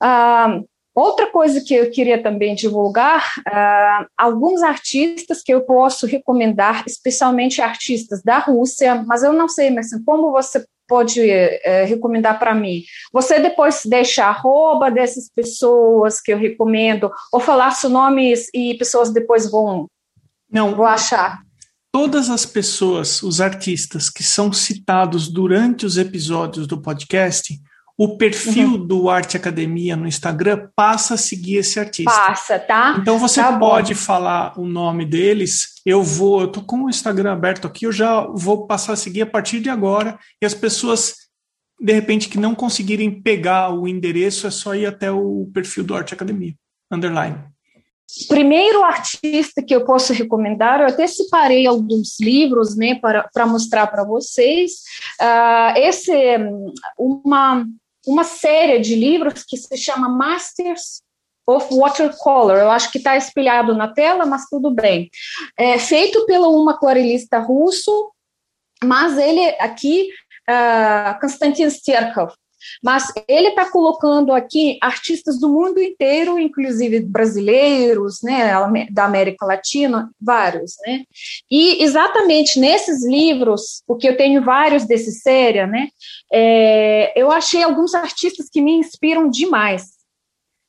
[0.00, 0.60] Ah,
[0.94, 7.62] outra coisa que eu queria também divulgar, ah, alguns artistas que eu posso recomendar, especialmente
[7.62, 12.82] artistas da Rússia, mas eu não sei, mas como você pode é, recomendar para mim?
[13.12, 19.12] Você depois deixa arroba dessas pessoas que eu recomendo, ou falar seus nomes e pessoas
[19.12, 19.86] depois vão,
[20.50, 21.40] Não, vão achar?
[21.92, 27.58] Todas as pessoas, os artistas que são citados durante os episódios do podcast,
[28.00, 28.86] o perfil uhum.
[28.86, 32.12] do Arte Academia no Instagram passa a seguir esse artista.
[32.12, 32.96] Passa, tá?
[33.00, 35.80] Então você tá pode falar o nome deles.
[35.84, 39.22] Eu vou, eu tô com o Instagram aberto aqui, eu já vou passar a seguir
[39.22, 40.16] a partir de agora.
[40.40, 41.16] E as pessoas,
[41.80, 45.96] de repente, que não conseguirem pegar o endereço, é só ir até o perfil do
[45.96, 46.54] Arte Academia.
[46.92, 47.36] Underline.
[48.28, 53.88] Primeiro artista que eu posso recomendar, eu até separei alguns livros, né, para, para mostrar
[53.88, 54.72] para vocês.
[55.20, 56.38] Uh, esse é
[56.96, 57.66] uma
[58.08, 61.02] uma série de livros que se chama Masters
[61.46, 62.56] of Watercolor.
[62.56, 65.10] Eu acho que está espelhado na tela, mas tudo bem.
[65.58, 68.10] É feito pelo um aquarelista russo,
[68.82, 70.08] mas ele aqui,
[70.48, 72.32] uh, Konstantin Sterkov.
[72.82, 78.52] Mas ele está colocando aqui artistas do mundo inteiro, inclusive brasileiros, né,
[78.90, 81.04] da América Latina, vários, né?
[81.50, 85.88] E exatamente nesses livros, porque eu tenho vários desse série, né,
[86.32, 89.98] é, eu achei alguns artistas que me inspiram demais,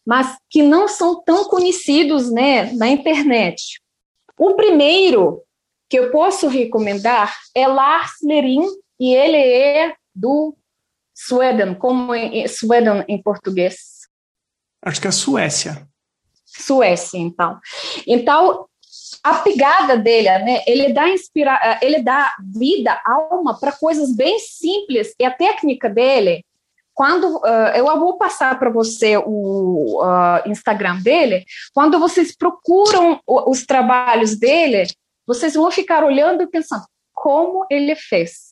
[0.05, 3.80] mas que não são tão conhecidos, né, na internet.
[4.38, 5.41] O primeiro
[5.89, 8.66] que eu posso recomendar é Lars Lerin,
[8.99, 10.55] e ele é do
[11.28, 14.07] Sweden, como em, Sweden em português?
[14.82, 15.86] Acho que é Suécia.
[16.45, 17.59] Suécia, então.
[18.07, 18.65] Então,
[19.22, 25.13] a pegada dele, né, ele dá inspira ele dá vida, alma para coisas bem simples
[25.20, 26.45] e a técnica dele,
[26.93, 33.65] quando uh, eu vou passar para você o uh, Instagram dele, quando vocês procuram os
[33.65, 34.88] trabalhos dele,
[35.28, 38.49] vocês vão ficar olhando e pensando como ele fez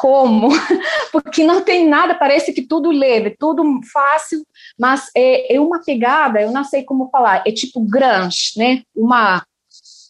[0.00, 0.48] como,
[1.12, 4.42] porque não tem nada, parece que tudo leve, tudo fácil,
[4.78, 8.82] mas é, é uma pegada, eu não sei como falar, é tipo grunge, né?
[8.96, 9.44] Uma,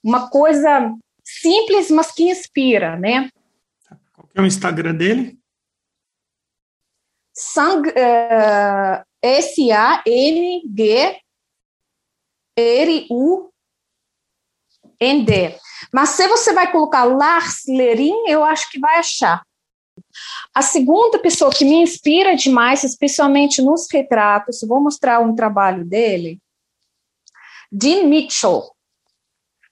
[0.05, 3.29] uma coisa simples, mas que inspira, né?
[4.15, 5.37] Qual é o Instagram dele?
[7.35, 11.17] Sang, uh, S-A-N-G
[12.57, 13.51] R-U-N-D.
[15.93, 19.43] Mas se você vai colocar Lars Lerin, eu acho que vai achar.
[20.55, 26.39] A segunda pessoa que me inspira demais, especialmente nos retratos, vou mostrar um trabalho dele,
[27.71, 28.63] Dean Mitchell.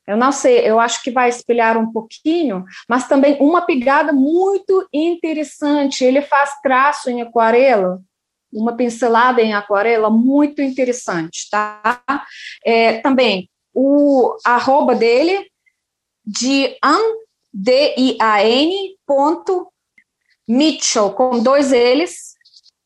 [0.06, 4.88] Eu não sei, eu acho que vai espelhar um pouquinho, mas também uma pegada muito
[4.92, 6.02] interessante.
[6.02, 8.00] Ele faz traço em aquarela,
[8.50, 12.02] uma pincelada em aquarela muito interessante, tá?
[12.64, 15.46] É, também o arroba dele
[16.24, 16.76] de
[19.06, 19.70] ponto
[20.48, 22.34] Mitchell, com dois L's,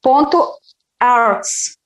[0.02, 0.52] ponto
[0.98, 1.76] arts.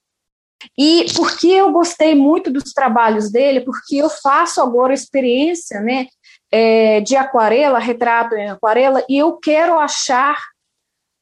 [0.76, 3.60] E por que eu gostei muito dos trabalhos dele?
[3.60, 6.06] Porque eu faço agora experiência né,
[6.50, 10.36] é, de aquarela, retrato em aquarela, e eu quero achar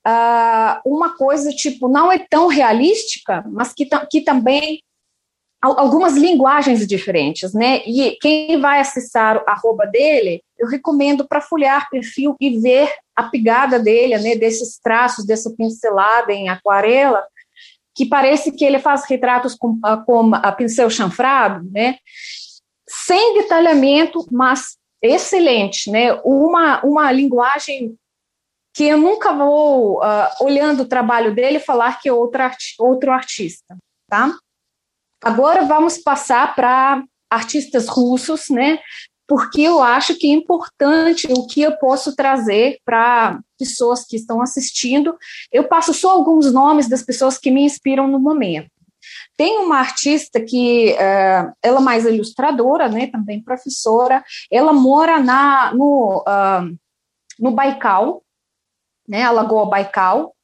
[0.07, 4.81] uh, uma coisa, tipo, não é tão realística, mas que, que também
[5.61, 7.83] algumas linguagens diferentes, né?
[7.87, 13.25] E quem vai acessar a arroba dele, eu recomendo para folhear perfil e ver a
[13.25, 14.35] pegada dele, né?
[14.35, 17.25] Desses traços, dessa pincelada em aquarela,
[17.95, 21.99] que parece que ele faz retratos com, ah, com a pincel chanfrado, né?
[22.89, 26.15] Sem detalhamento, mas excelente, né?
[26.25, 27.97] Uma, uma linguagem
[28.75, 33.13] que eu nunca vou, uh, olhando o trabalho dele, falar que é outro, arti outro
[33.13, 33.77] artista,
[34.09, 34.37] tá?
[35.23, 38.81] Agora vamos passar para artistas russos, né?
[39.27, 44.43] Porque eu acho que é importante o que eu posso trazer para pessoas que estão
[44.43, 45.17] assistindo.
[45.51, 48.71] Eu passo só alguns nomes das pessoas que me inspiram no momento.
[49.37, 53.07] Tem uma artista que uh, ela é mais ilustradora, né?
[53.09, 54.25] Também professora.
[54.51, 56.79] Ela mora na no uh,
[57.39, 58.23] no Baikal,
[59.09, 59.23] né?
[59.23, 60.35] A Lagoa Baikal.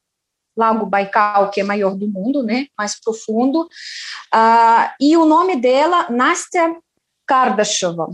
[0.55, 6.09] Lago Baikal, que é maior do mundo, né, mais profundo, uh, e o nome dela,
[6.09, 6.75] Nastya
[7.25, 8.09] Kardashova,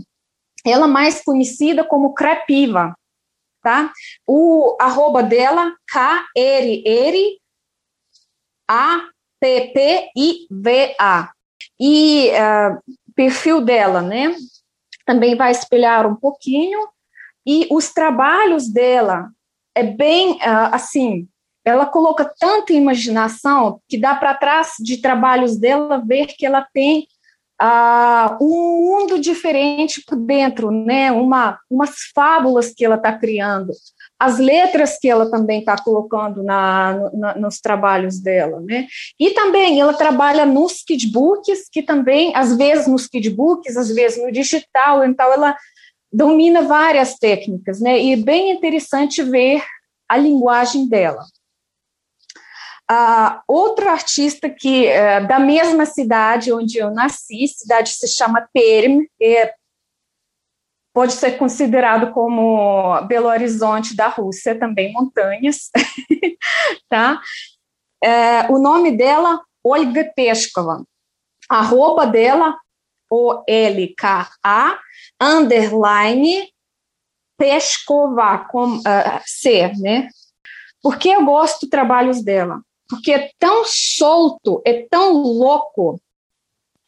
[0.70, 2.94] ela mais conhecida como Crepiva,
[3.62, 3.92] tá?
[4.26, 7.38] O arroba dela, K-R-R,
[8.68, 9.02] A-P-P-I-V-A.
[11.80, 12.78] E uh,
[13.14, 14.34] perfil dela, né,
[15.06, 16.88] também vai espelhar um pouquinho,
[17.46, 19.30] e os trabalhos dela
[19.74, 21.28] é bem, uh, assim,
[21.64, 27.06] ela coloca tanta imaginação que dá para trás de trabalhos dela ver que ela tem
[27.60, 31.10] uh, um mundo diferente por dentro, né?
[31.12, 33.72] Uma, umas fábulas que ela está criando,
[34.18, 38.86] as letras que ela também está colocando na, na, nos trabalhos dela, né?
[39.18, 44.32] E também ela trabalha nos kidbooks, que também, às vezes nos kidbooks, às vezes no
[44.32, 45.56] digital, então ela
[46.12, 48.00] domina várias técnicas, né?
[48.00, 49.62] E é bem interessante ver
[50.08, 51.22] a linguagem dela.
[52.90, 59.04] Uh, outro artista que uh, da mesma cidade onde eu nasci, cidade se chama Perm,
[59.20, 59.52] é,
[60.94, 65.70] pode ser considerado como Belo Horizonte da Rússia, também montanhas,
[66.88, 67.20] tá?
[68.02, 70.82] Uh, o nome dela, Olga Peskova.
[71.46, 72.56] A roupa dela,
[73.10, 74.78] O-L-K-A,
[75.20, 76.48] underline,
[77.36, 80.08] Peskova, com uh, C, né?
[80.82, 86.00] Porque eu gosto dos trabalhos dela porque é tão solto, é tão louco.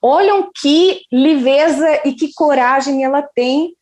[0.01, 3.77] Olham que leveza e que coragem ela tem.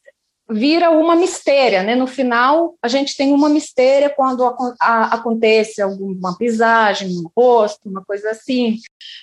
[0.49, 1.95] vira uma mistéria, né?
[1.95, 7.87] No final, a gente tem uma mistéria quando a, a, acontece alguma pisagem no rosto,
[7.87, 8.77] uma coisa assim.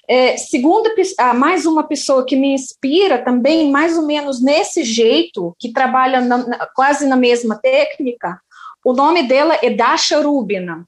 [0.08, 5.54] É, segunda, ah, mais uma pessoa que me inspira também, mais ou menos nesse jeito,
[5.58, 8.40] que trabalha na, na, quase na mesma técnica,
[8.84, 10.86] o nome dela é Dasha Rubina.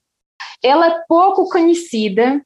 [0.62, 2.41] Ela é pouco conhecida,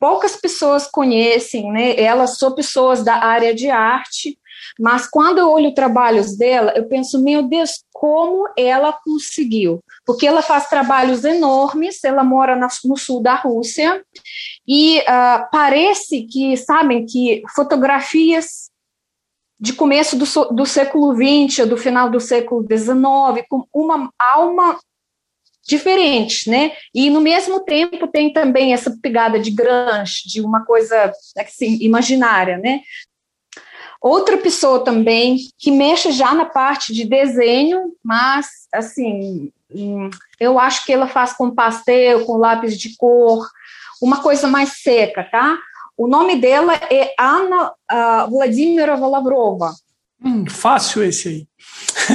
[0.00, 2.00] poucas pessoas conhecem, né?
[2.00, 4.38] Elas são pessoas da área de arte,
[4.78, 9.80] mas quando eu olho trabalhos dela, eu penso, meu Deus, como ela conseguiu?
[10.04, 14.02] Porque ela faz trabalhos enormes, ela mora no sul da Rússia,
[14.66, 18.70] e uh, parece que, sabem, que fotografias
[19.60, 24.78] de começo do, do século XX, do final do século XIX, com uma alma
[25.68, 26.72] diferente, né?
[26.94, 32.56] E no mesmo tempo tem também essa pegada de grunge, de uma coisa assim imaginária,
[32.56, 32.80] né?
[34.00, 40.86] Outra pessoa também que mexe já na parte de desenho, mas assim, hum, eu acho
[40.86, 43.48] que ela faz com pastel, com lápis de cor,
[44.00, 45.58] uma coisa mais seca, tá?
[45.96, 49.74] O nome dela é Ana uh, Vladimira Lavrova.
[50.24, 51.48] Hum, fácil esse aí.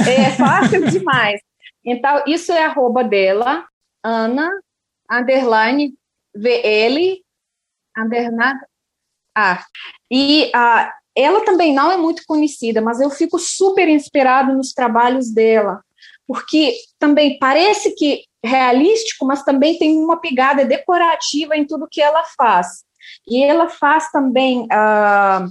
[0.08, 1.40] É fácil demais.
[1.84, 3.66] Então, isso é arroba dela,
[4.02, 4.50] Ana,
[5.10, 5.94] underline,
[6.34, 7.20] VL,
[7.96, 8.60] underline,
[9.36, 9.62] A.
[10.10, 15.30] E uh, ela também não é muito conhecida, mas eu fico super inspirada nos trabalhos
[15.30, 15.80] dela,
[16.26, 22.24] porque também parece que realístico, mas também tem uma pegada decorativa em tudo que ela
[22.36, 22.84] faz.
[23.26, 25.50] E ela faz também uh,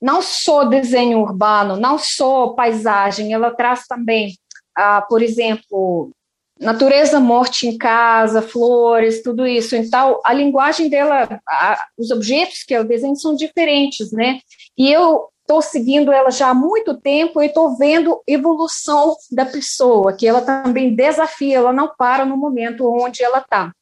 [0.00, 4.34] não só desenho urbano, não só paisagem, ela traz também
[4.76, 6.10] ah, por exemplo,
[6.58, 9.76] natureza morte em casa, flores, tudo isso.
[9.76, 14.40] Então, a linguagem dela, a, os objetos que ela desenha são diferentes, né?
[14.76, 20.16] E eu estou seguindo ela já há muito tempo e estou vendo evolução da pessoa,
[20.16, 23.72] que ela também desafia, ela não para no momento onde ela está.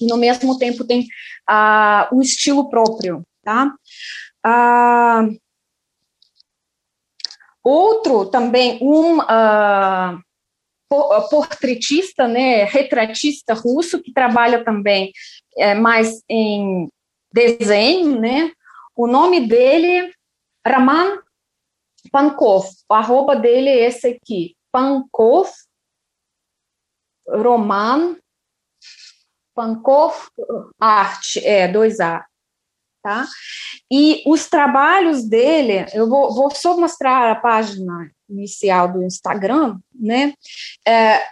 [0.00, 1.06] E, no mesmo tempo, tem
[1.48, 3.72] ah, um estilo próprio, tá?
[4.42, 5.28] Ah,
[7.62, 9.18] outro também, um...
[9.18, 10.31] Uh,
[11.28, 15.12] portretista, né, retratista russo, que trabalha também
[15.56, 16.88] é, mais em
[17.32, 18.52] desenho, né?
[18.94, 20.12] O nome dele,
[20.66, 21.22] Raman
[22.10, 25.50] Pankov, o arroba dele é esse aqui, Pankov,
[27.28, 28.16] Roman,
[29.54, 30.14] Pankov,
[30.80, 32.26] arte, é, dois A,
[33.02, 33.26] tá?
[33.90, 40.34] E os trabalhos dele, eu vou, vou só mostrar a página inicial do Instagram, né?
[40.86, 41.22] É,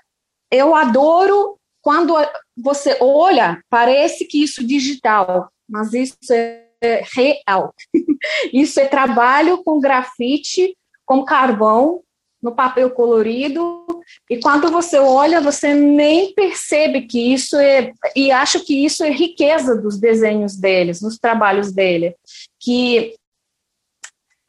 [0.51, 2.15] eu adoro quando
[2.57, 7.75] você olha, parece que isso é digital, mas isso é real.
[8.53, 10.77] isso é trabalho com grafite,
[11.07, 12.03] com carvão,
[12.43, 13.85] no papel colorido,
[14.29, 19.11] e quando você olha, você nem percebe que isso é, e acho que isso é
[19.11, 22.15] riqueza dos desenhos deles, nos trabalhos dele,
[22.59, 23.15] que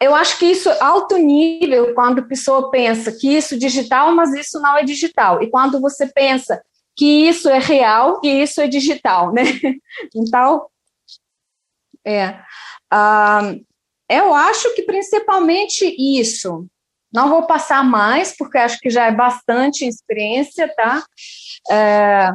[0.01, 4.15] eu acho que isso é alto nível quando a pessoa pensa que isso é digital,
[4.15, 5.43] mas isso não é digital.
[5.43, 6.59] E quando você pensa
[6.95, 9.43] que isso é real e isso é digital, né?
[10.15, 10.65] Então,
[12.05, 12.39] é.
[14.09, 16.67] Eu acho que principalmente isso.
[17.13, 21.05] Não vou passar mais, porque acho que já é bastante experiência, tá?
[21.69, 22.31] É...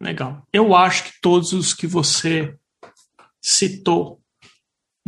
[0.00, 0.42] Legal.
[0.52, 2.56] Eu acho que todos os que você
[3.40, 4.20] citou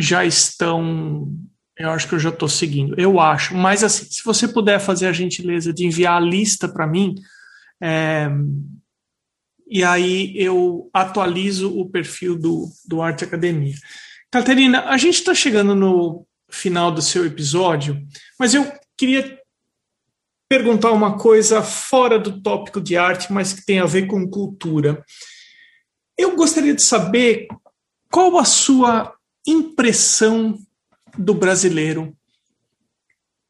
[0.00, 1.32] já estão.
[1.76, 2.94] Eu acho que eu já estou seguindo.
[2.98, 3.54] Eu acho.
[3.54, 7.14] Mas, assim, se você puder fazer a gentileza de enviar a lista para mim,
[7.82, 8.28] é,
[9.66, 13.74] e aí eu atualizo o perfil do, do Arte Academia.
[14.30, 18.00] Caterina, a gente está chegando no final do seu episódio,
[18.38, 19.38] mas eu queria
[20.48, 25.04] perguntar uma coisa fora do tópico de arte, mas que tem a ver com cultura.
[26.18, 27.46] Eu gostaria de saber
[28.10, 29.14] qual a sua
[29.46, 30.58] impressão
[31.16, 32.16] do brasileiro,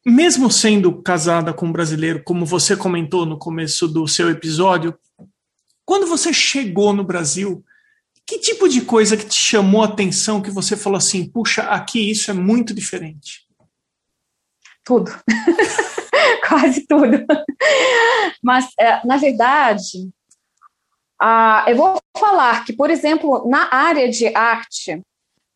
[0.05, 4.99] mesmo sendo casada com um brasileiro, como você comentou no começo do seu episódio,
[5.85, 7.65] quando você chegou no Brasil,
[8.27, 12.11] que tipo de coisa que te chamou a atenção que você falou assim, puxa, aqui
[12.11, 13.47] isso é muito diferente?
[14.85, 15.11] Tudo.
[16.49, 17.25] Quase tudo.
[18.43, 20.11] Mas, é, na verdade,
[21.67, 25.03] eu vou falar que, por exemplo, na área de arte,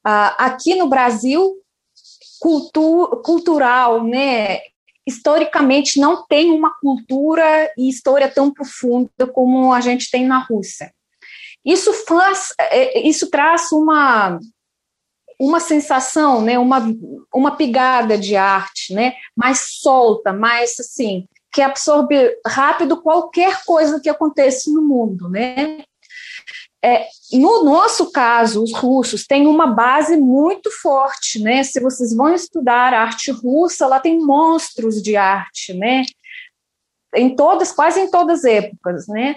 [0.04, 1.54] aqui no Brasil,
[2.40, 4.60] cultu cultural, né,
[5.06, 10.92] historicamente não tem uma cultura e história tão profunda como a gente tem na Rússia.
[11.64, 14.38] Isso faz, é, isso traz uma
[15.40, 16.86] uma sensação, né, uma
[17.34, 24.08] uma pegada de arte, né, mais solta, mais assim, que absorve rápido qualquer coisa que
[24.08, 25.84] aconteça no mundo, né?
[26.84, 31.62] É, no nosso caso, os russos têm uma base muito forte, né?
[31.62, 36.02] Se vocês vão estudar arte russa, lá tem monstros de arte, né?
[37.14, 39.36] Em todas, quase em todas as épocas, né?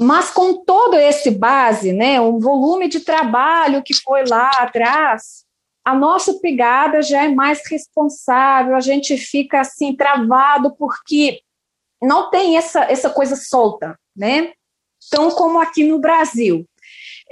[0.00, 5.44] Mas com todo esse base, né, um volume de trabalho que foi lá atrás,
[5.84, 11.40] a nossa pegada já é mais responsável, a gente fica assim travado porque
[12.02, 14.54] não tem essa, essa coisa solta, né?
[15.10, 16.66] Tão como aqui no Brasil.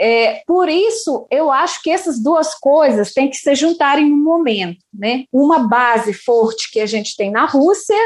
[0.01, 4.17] É, por isso, eu acho que essas duas coisas têm que se juntar em um
[4.17, 5.25] momento, né?
[5.33, 7.97] Uma base forte que a gente tem na Rússia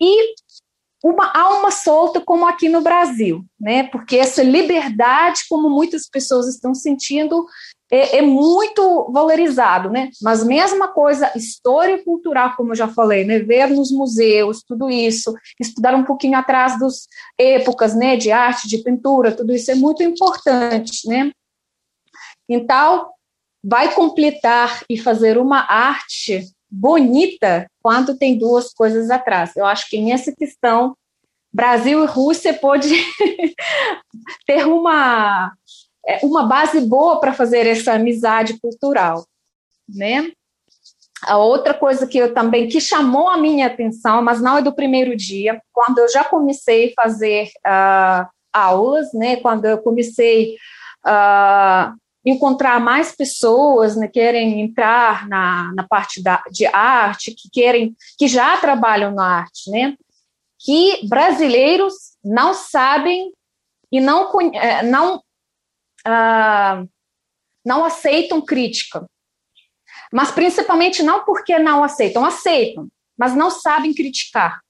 [0.00, 0.34] e
[1.02, 3.84] uma alma solta como aqui no Brasil, né?
[3.84, 7.44] Porque essa liberdade, como muitas pessoas estão sentindo,
[7.94, 10.10] é, é, muito valorizado, né?
[10.20, 13.38] Mas mesma coisa, história cultural, como eu já falei, né?
[13.38, 17.06] Ver nos museus, tudo isso, estudar um pouquinho atrás das
[17.38, 18.16] épocas, né?
[18.16, 21.30] De arte, de pintura, tudo isso é muito importante, né?
[22.48, 23.10] Então,
[23.62, 29.54] vai completar e fazer uma arte bonita quando tem duas coisas atrás.
[29.54, 30.96] Eu acho que nessa questão,
[31.52, 32.88] Brasil e Rússia pode
[34.44, 35.52] ter uma,
[36.22, 39.26] uma base boa para fazer essa amizade cultural,
[39.88, 40.30] né?
[41.22, 44.74] A outra coisa que eu também que chamou a minha atenção, mas não é do
[44.74, 49.36] primeiro dia, quando eu já comecei a fazer uh, aulas, né?
[49.36, 50.56] Quando eu comecei
[51.04, 57.34] a uh, encontrar mais pessoas né, que querem entrar na, na parte da, de arte,
[57.34, 59.94] que querem, que já trabalham na arte, né?
[60.58, 61.94] Que brasileiros
[62.24, 63.30] não sabem
[63.92, 65.22] e não, eh, não,
[66.06, 66.88] uh,
[67.64, 69.06] não aceitam crítica.
[70.12, 72.88] Mas principalmente não porque não aceitam, aceitam,
[73.18, 74.60] mas não sabem criticar.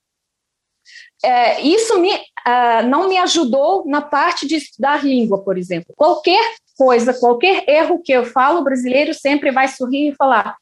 [1.23, 5.95] É, isso me, uh, não me ajudou na parte de estudar língua, por exemplo.
[5.97, 10.57] Qualquer coisa, qualquer erro que eu falo, o brasileiro sempre vai sorrir e falar: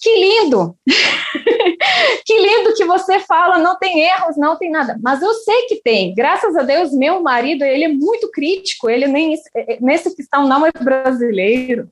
[0.00, 0.76] que lindo!
[2.24, 4.98] que lindo que você fala, não tem erros, não tem nada.
[5.02, 6.14] Mas eu sei que tem.
[6.14, 9.36] Graças a Deus, meu marido, ele é muito crítico, ele nem
[9.80, 11.88] nessa questão não é brasileiro.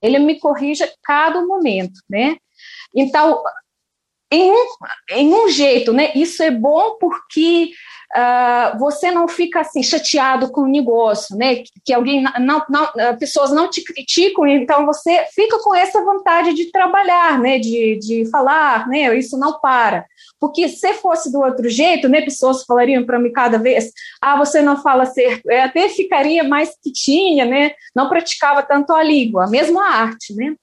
[0.00, 2.36] Ele me corrige a cada momento, né?
[2.94, 3.42] Então,
[4.30, 4.66] em um,
[5.10, 6.12] em um jeito, né?
[6.14, 7.70] Isso é bom porque
[8.16, 11.62] uh, você não fica assim chateado com o negócio, né?
[11.84, 16.54] Que, alguém não, não, ah, pessoas não te criticam, então você fica com essa vontade
[16.54, 17.58] de trabalhar, né?
[17.58, 19.16] De, de falar, né?
[19.16, 20.06] Isso não para.
[20.40, 22.22] Porque se fosse do outro jeito, né?
[22.22, 26.74] Pessoas falariam para mim cada vez, ah, você não fala certo, eu até ficaria mais
[26.82, 27.72] quietinha, né?
[27.94, 30.54] Não praticava tanto a língua, mesmo a arte, né?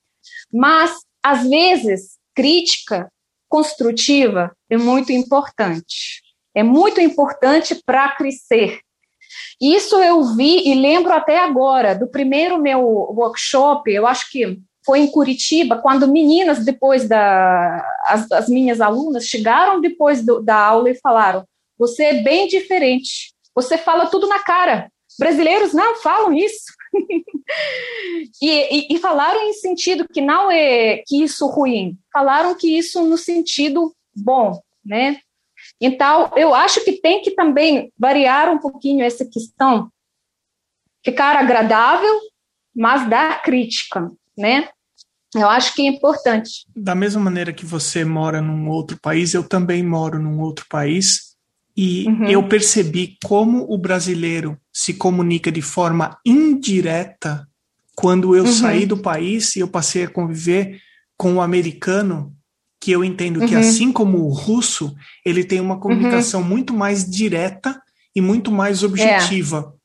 [0.52, 3.10] Mas às vezes crítica
[3.48, 6.25] construtiva é muito importante
[6.56, 8.80] é muito importante para crescer.
[9.62, 15.00] Isso eu vi e lembro até agora, do primeiro meu workshop, eu acho que foi
[15.00, 17.84] em Curitiba, quando meninas, depois da.
[18.06, 21.44] As, as minhas alunas chegaram depois do, da aula e falaram:
[21.78, 24.90] Você é bem diferente, você fala tudo na cara.
[25.18, 26.66] Brasileiros não falam isso.
[28.42, 33.04] e, e, e, falaram em sentido que não é que isso ruim, falaram que isso
[33.04, 35.20] no sentido bom, né?
[35.80, 39.90] Então, eu acho que tem que também variar um pouquinho essa questão,
[41.04, 42.20] ficar agradável,
[42.76, 44.70] mas dar crítica, né?
[45.36, 46.66] Eu acho que é importante.
[46.76, 51.36] Da mesma maneira que você mora num outro país, eu também moro num outro país.
[51.76, 52.26] E uhum.
[52.26, 57.46] eu percebi como o brasileiro se comunica de forma indireta
[57.96, 58.52] quando eu uhum.
[58.52, 60.80] saí do país e eu passei a conviver
[61.18, 62.35] com o americano
[62.86, 63.48] que eu entendo uhum.
[63.48, 66.48] que assim como o russo, ele tem uma comunicação uhum.
[66.48, 67.82] muito mais direta
[68.16, 69.74] e muito mais objetiva.
[69.74, 69.76] É.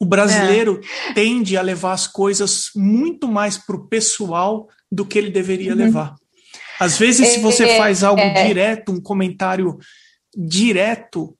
[0.00, 1.12] O brasileiro é.
[1.12, 5.78] tende a levar as coisas muito mais para o pessoal do que ele deveria uhum.
[5.78, 6.16] levar.
[6.80, 8.44] Às vezes, se você é, faz algo é.
[8.48, 9.78] direto, um comentário
[10.36, 11.38] direto,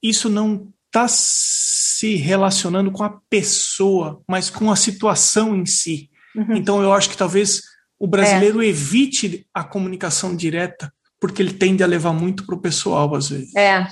[0.00, 6.08] isso não está se relacionando com a pessoa, mas com a situação em si.
[6.36, 6.54] Uhum.
[6.54, 7.60] Então, eu acho que talvez
[7.98, 8.66] o brasileiro é.
[8.66, 13.54] evite a comunicação direta porque ele tende a levar muito para o pessoal às vezes.
[13.56, 13.86] É.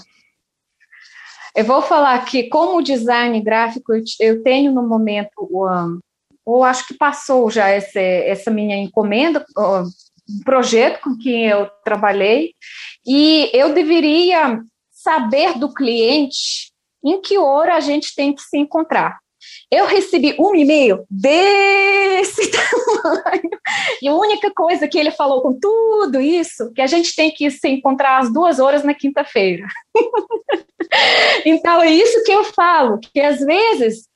[1.55, 5.99] Eu vou falar que como design gráfico eu tenho no momento um,
[6.45, 12.53] ou acho que passou já esse, essa minha encomenda, um projeto com que eu trabalhei
[13.07, 16.73] e eu deveria saber do cliente
[17.05, 19.19] em que hora a gente tem que se encontrar.
[19.71, 23.51] Eu recebi um e-mail desse tamanho,
[24.01, 27.51] e a única coisa que ele falou com tudo isso, que a gente tem que
[27.51, 29.67] se encontrar às duas horas na quinta-feira.
[31.45, 34.09] então, é isso que eu falo, que às vezes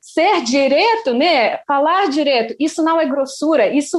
[0.00, 3.98] ser direto, né, falar direto, isso não é grossura, isso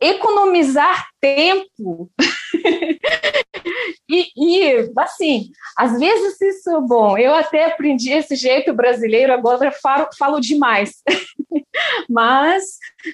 [0.00, 2.10] economizar tempo
[4.08, 7.18] e, e, assim, às vezes isso é bom.
[7.18, 11.02] Eu até aprendi esse jeito brasileiro, agora falo, falo demais.
[12.08, 12.64] Mas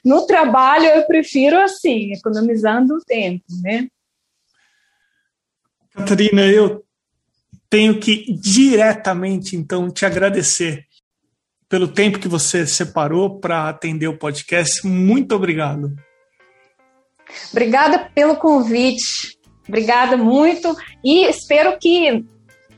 [0.05, 3.89] no trabalho eu prefiro assim, economizando o tempo, né?
[5.95, 6.85] Catarina, eu
[7.71, 10.85] tenho que diretamente, então, te agradecer
[11.69, 14.87] pelo tempo que você separou para atender o podcast.
[14.87, 15.95] Muito obrigado.
[17.51, 19.39] Obrigada pelo convite.
[19.69, 22.25] Obrigada muito e espero que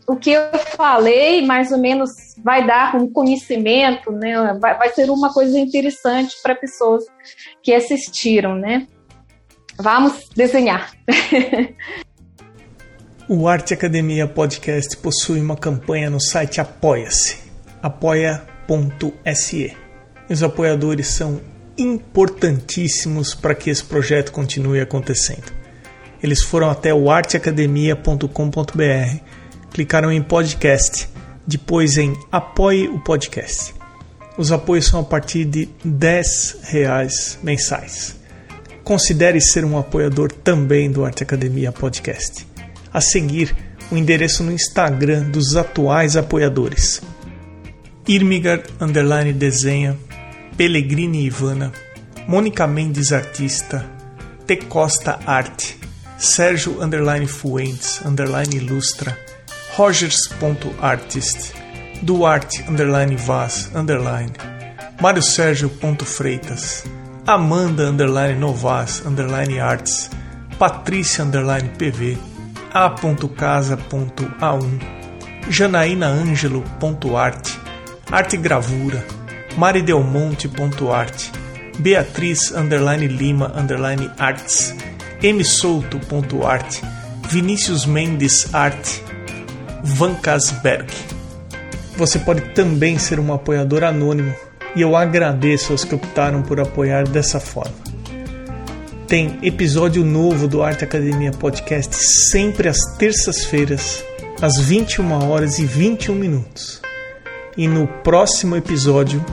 [0.06, 2.10] o que eu falei mais ou menos
[2.42, 4.56] vai dar um conhecimento, né?
[4.60, 7.04] Vai, vai ser uma coisa interessante para pessoas
[7.62, 8.86] que assistiram, né?
[9.78, 10.92] Vamos desenhar.
[13.28, 17.38] o Arte Academia Podcast possui uma campanha no site Apoia-se,
[17.82, 19.76] apoia.se.
[20.30, 21.40] Os apoiadores são
[21.78, 25.52] importantíssimos para que esse projeto continue acontecendo.
[26.22, 29.20] Eles foram até o arteacademia.com.br,
[29.70, 31.08] clicaram em podcast,
[31.46, 33.74] depois em apoie o podcast.
[34.36, 38.16] Os apoios são a partir de 10 reais mensais.
[38.84, 42.46] Considere ser um apoiador também do Arte Academia Podcast.
[42.92, 43.54] A seguir,
[43.90, 47.00] o endereço no Instagram dos atuais apoiadores.
[48.06, 48.62] Irmigar
[49.34, 49.96] desenha
[50.56, 51.70] Pellegrini Ivana,
[52.26, 53.84] Mônica Mendes Artista,
[54.46, 54.56] T.
[54.56, 55.76] Costa Arte,
[56.16, 59.14] Sérgio underline Fuentes underline Ilustra,
[59.76, 61.52] Rogers.artist,
[62.00, 64.32] Duarte underline Vaz underline,
[64.98, 65.70] Mário Sérgio
[66.04, 66.84] Freitas,
[67.26, 70.08] Amanda underline Novas underline Arts,
[70.58, 72.16] Patrícia underline PV,
[72.72, 74.80] A.casa.a1,
[75.50, 77.52] Janaína Ângelo.arte,
[78.10, 79.04] Arte Gravura,
[79.56, 81.32] maridelmonte.arte,
[81.78, 84.74] Beatriz underline Lima underline arts,
[85.22, 86.82] msouto.arte,
[87.28, 89.02] Vinícius Mendes arte,
[89.82, 90.92] Van Kasberg.
[91.96, 94.34] Você pode também ser um apoiador anônimo
[94.74, 97.86] e eu agradeço aos que optaram por apoiar dessa forma.
[99.08, 104.04] Tem episódio novo do Arte Academia Podcast sempre às terças-feiras,
[104.42, 106.82] às 21 horas e 21 minutos.
[107.56, 109.24] E no próximo episódio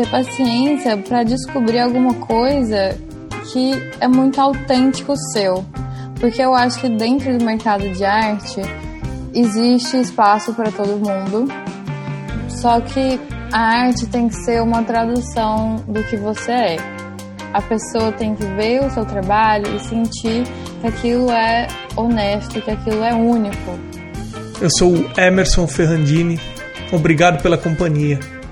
[0.00, 2.96] ter paciência para descobrir alguma coisa
[3.52, 5.64] que é muito autêntico seu.
[6.18, 8.60] Porque eu acho que dentro do mercado de arte
[9.34, 11.48] existe espaço para todo mundo.
[12.48, 13.20] Só que
[13.52, 16.76] a arte tem que ser uma tradução do que você é.
[17.52, 20.44] A pessoa tem que ver o seu trabalho e sentir
[20.80, 23.78] que aquilo é honesto, que aquilo é único.
[24.60, 26.38] Eu sou o Emerson Ferrandini.
[26.92, 28.39] Obrigado pela companhia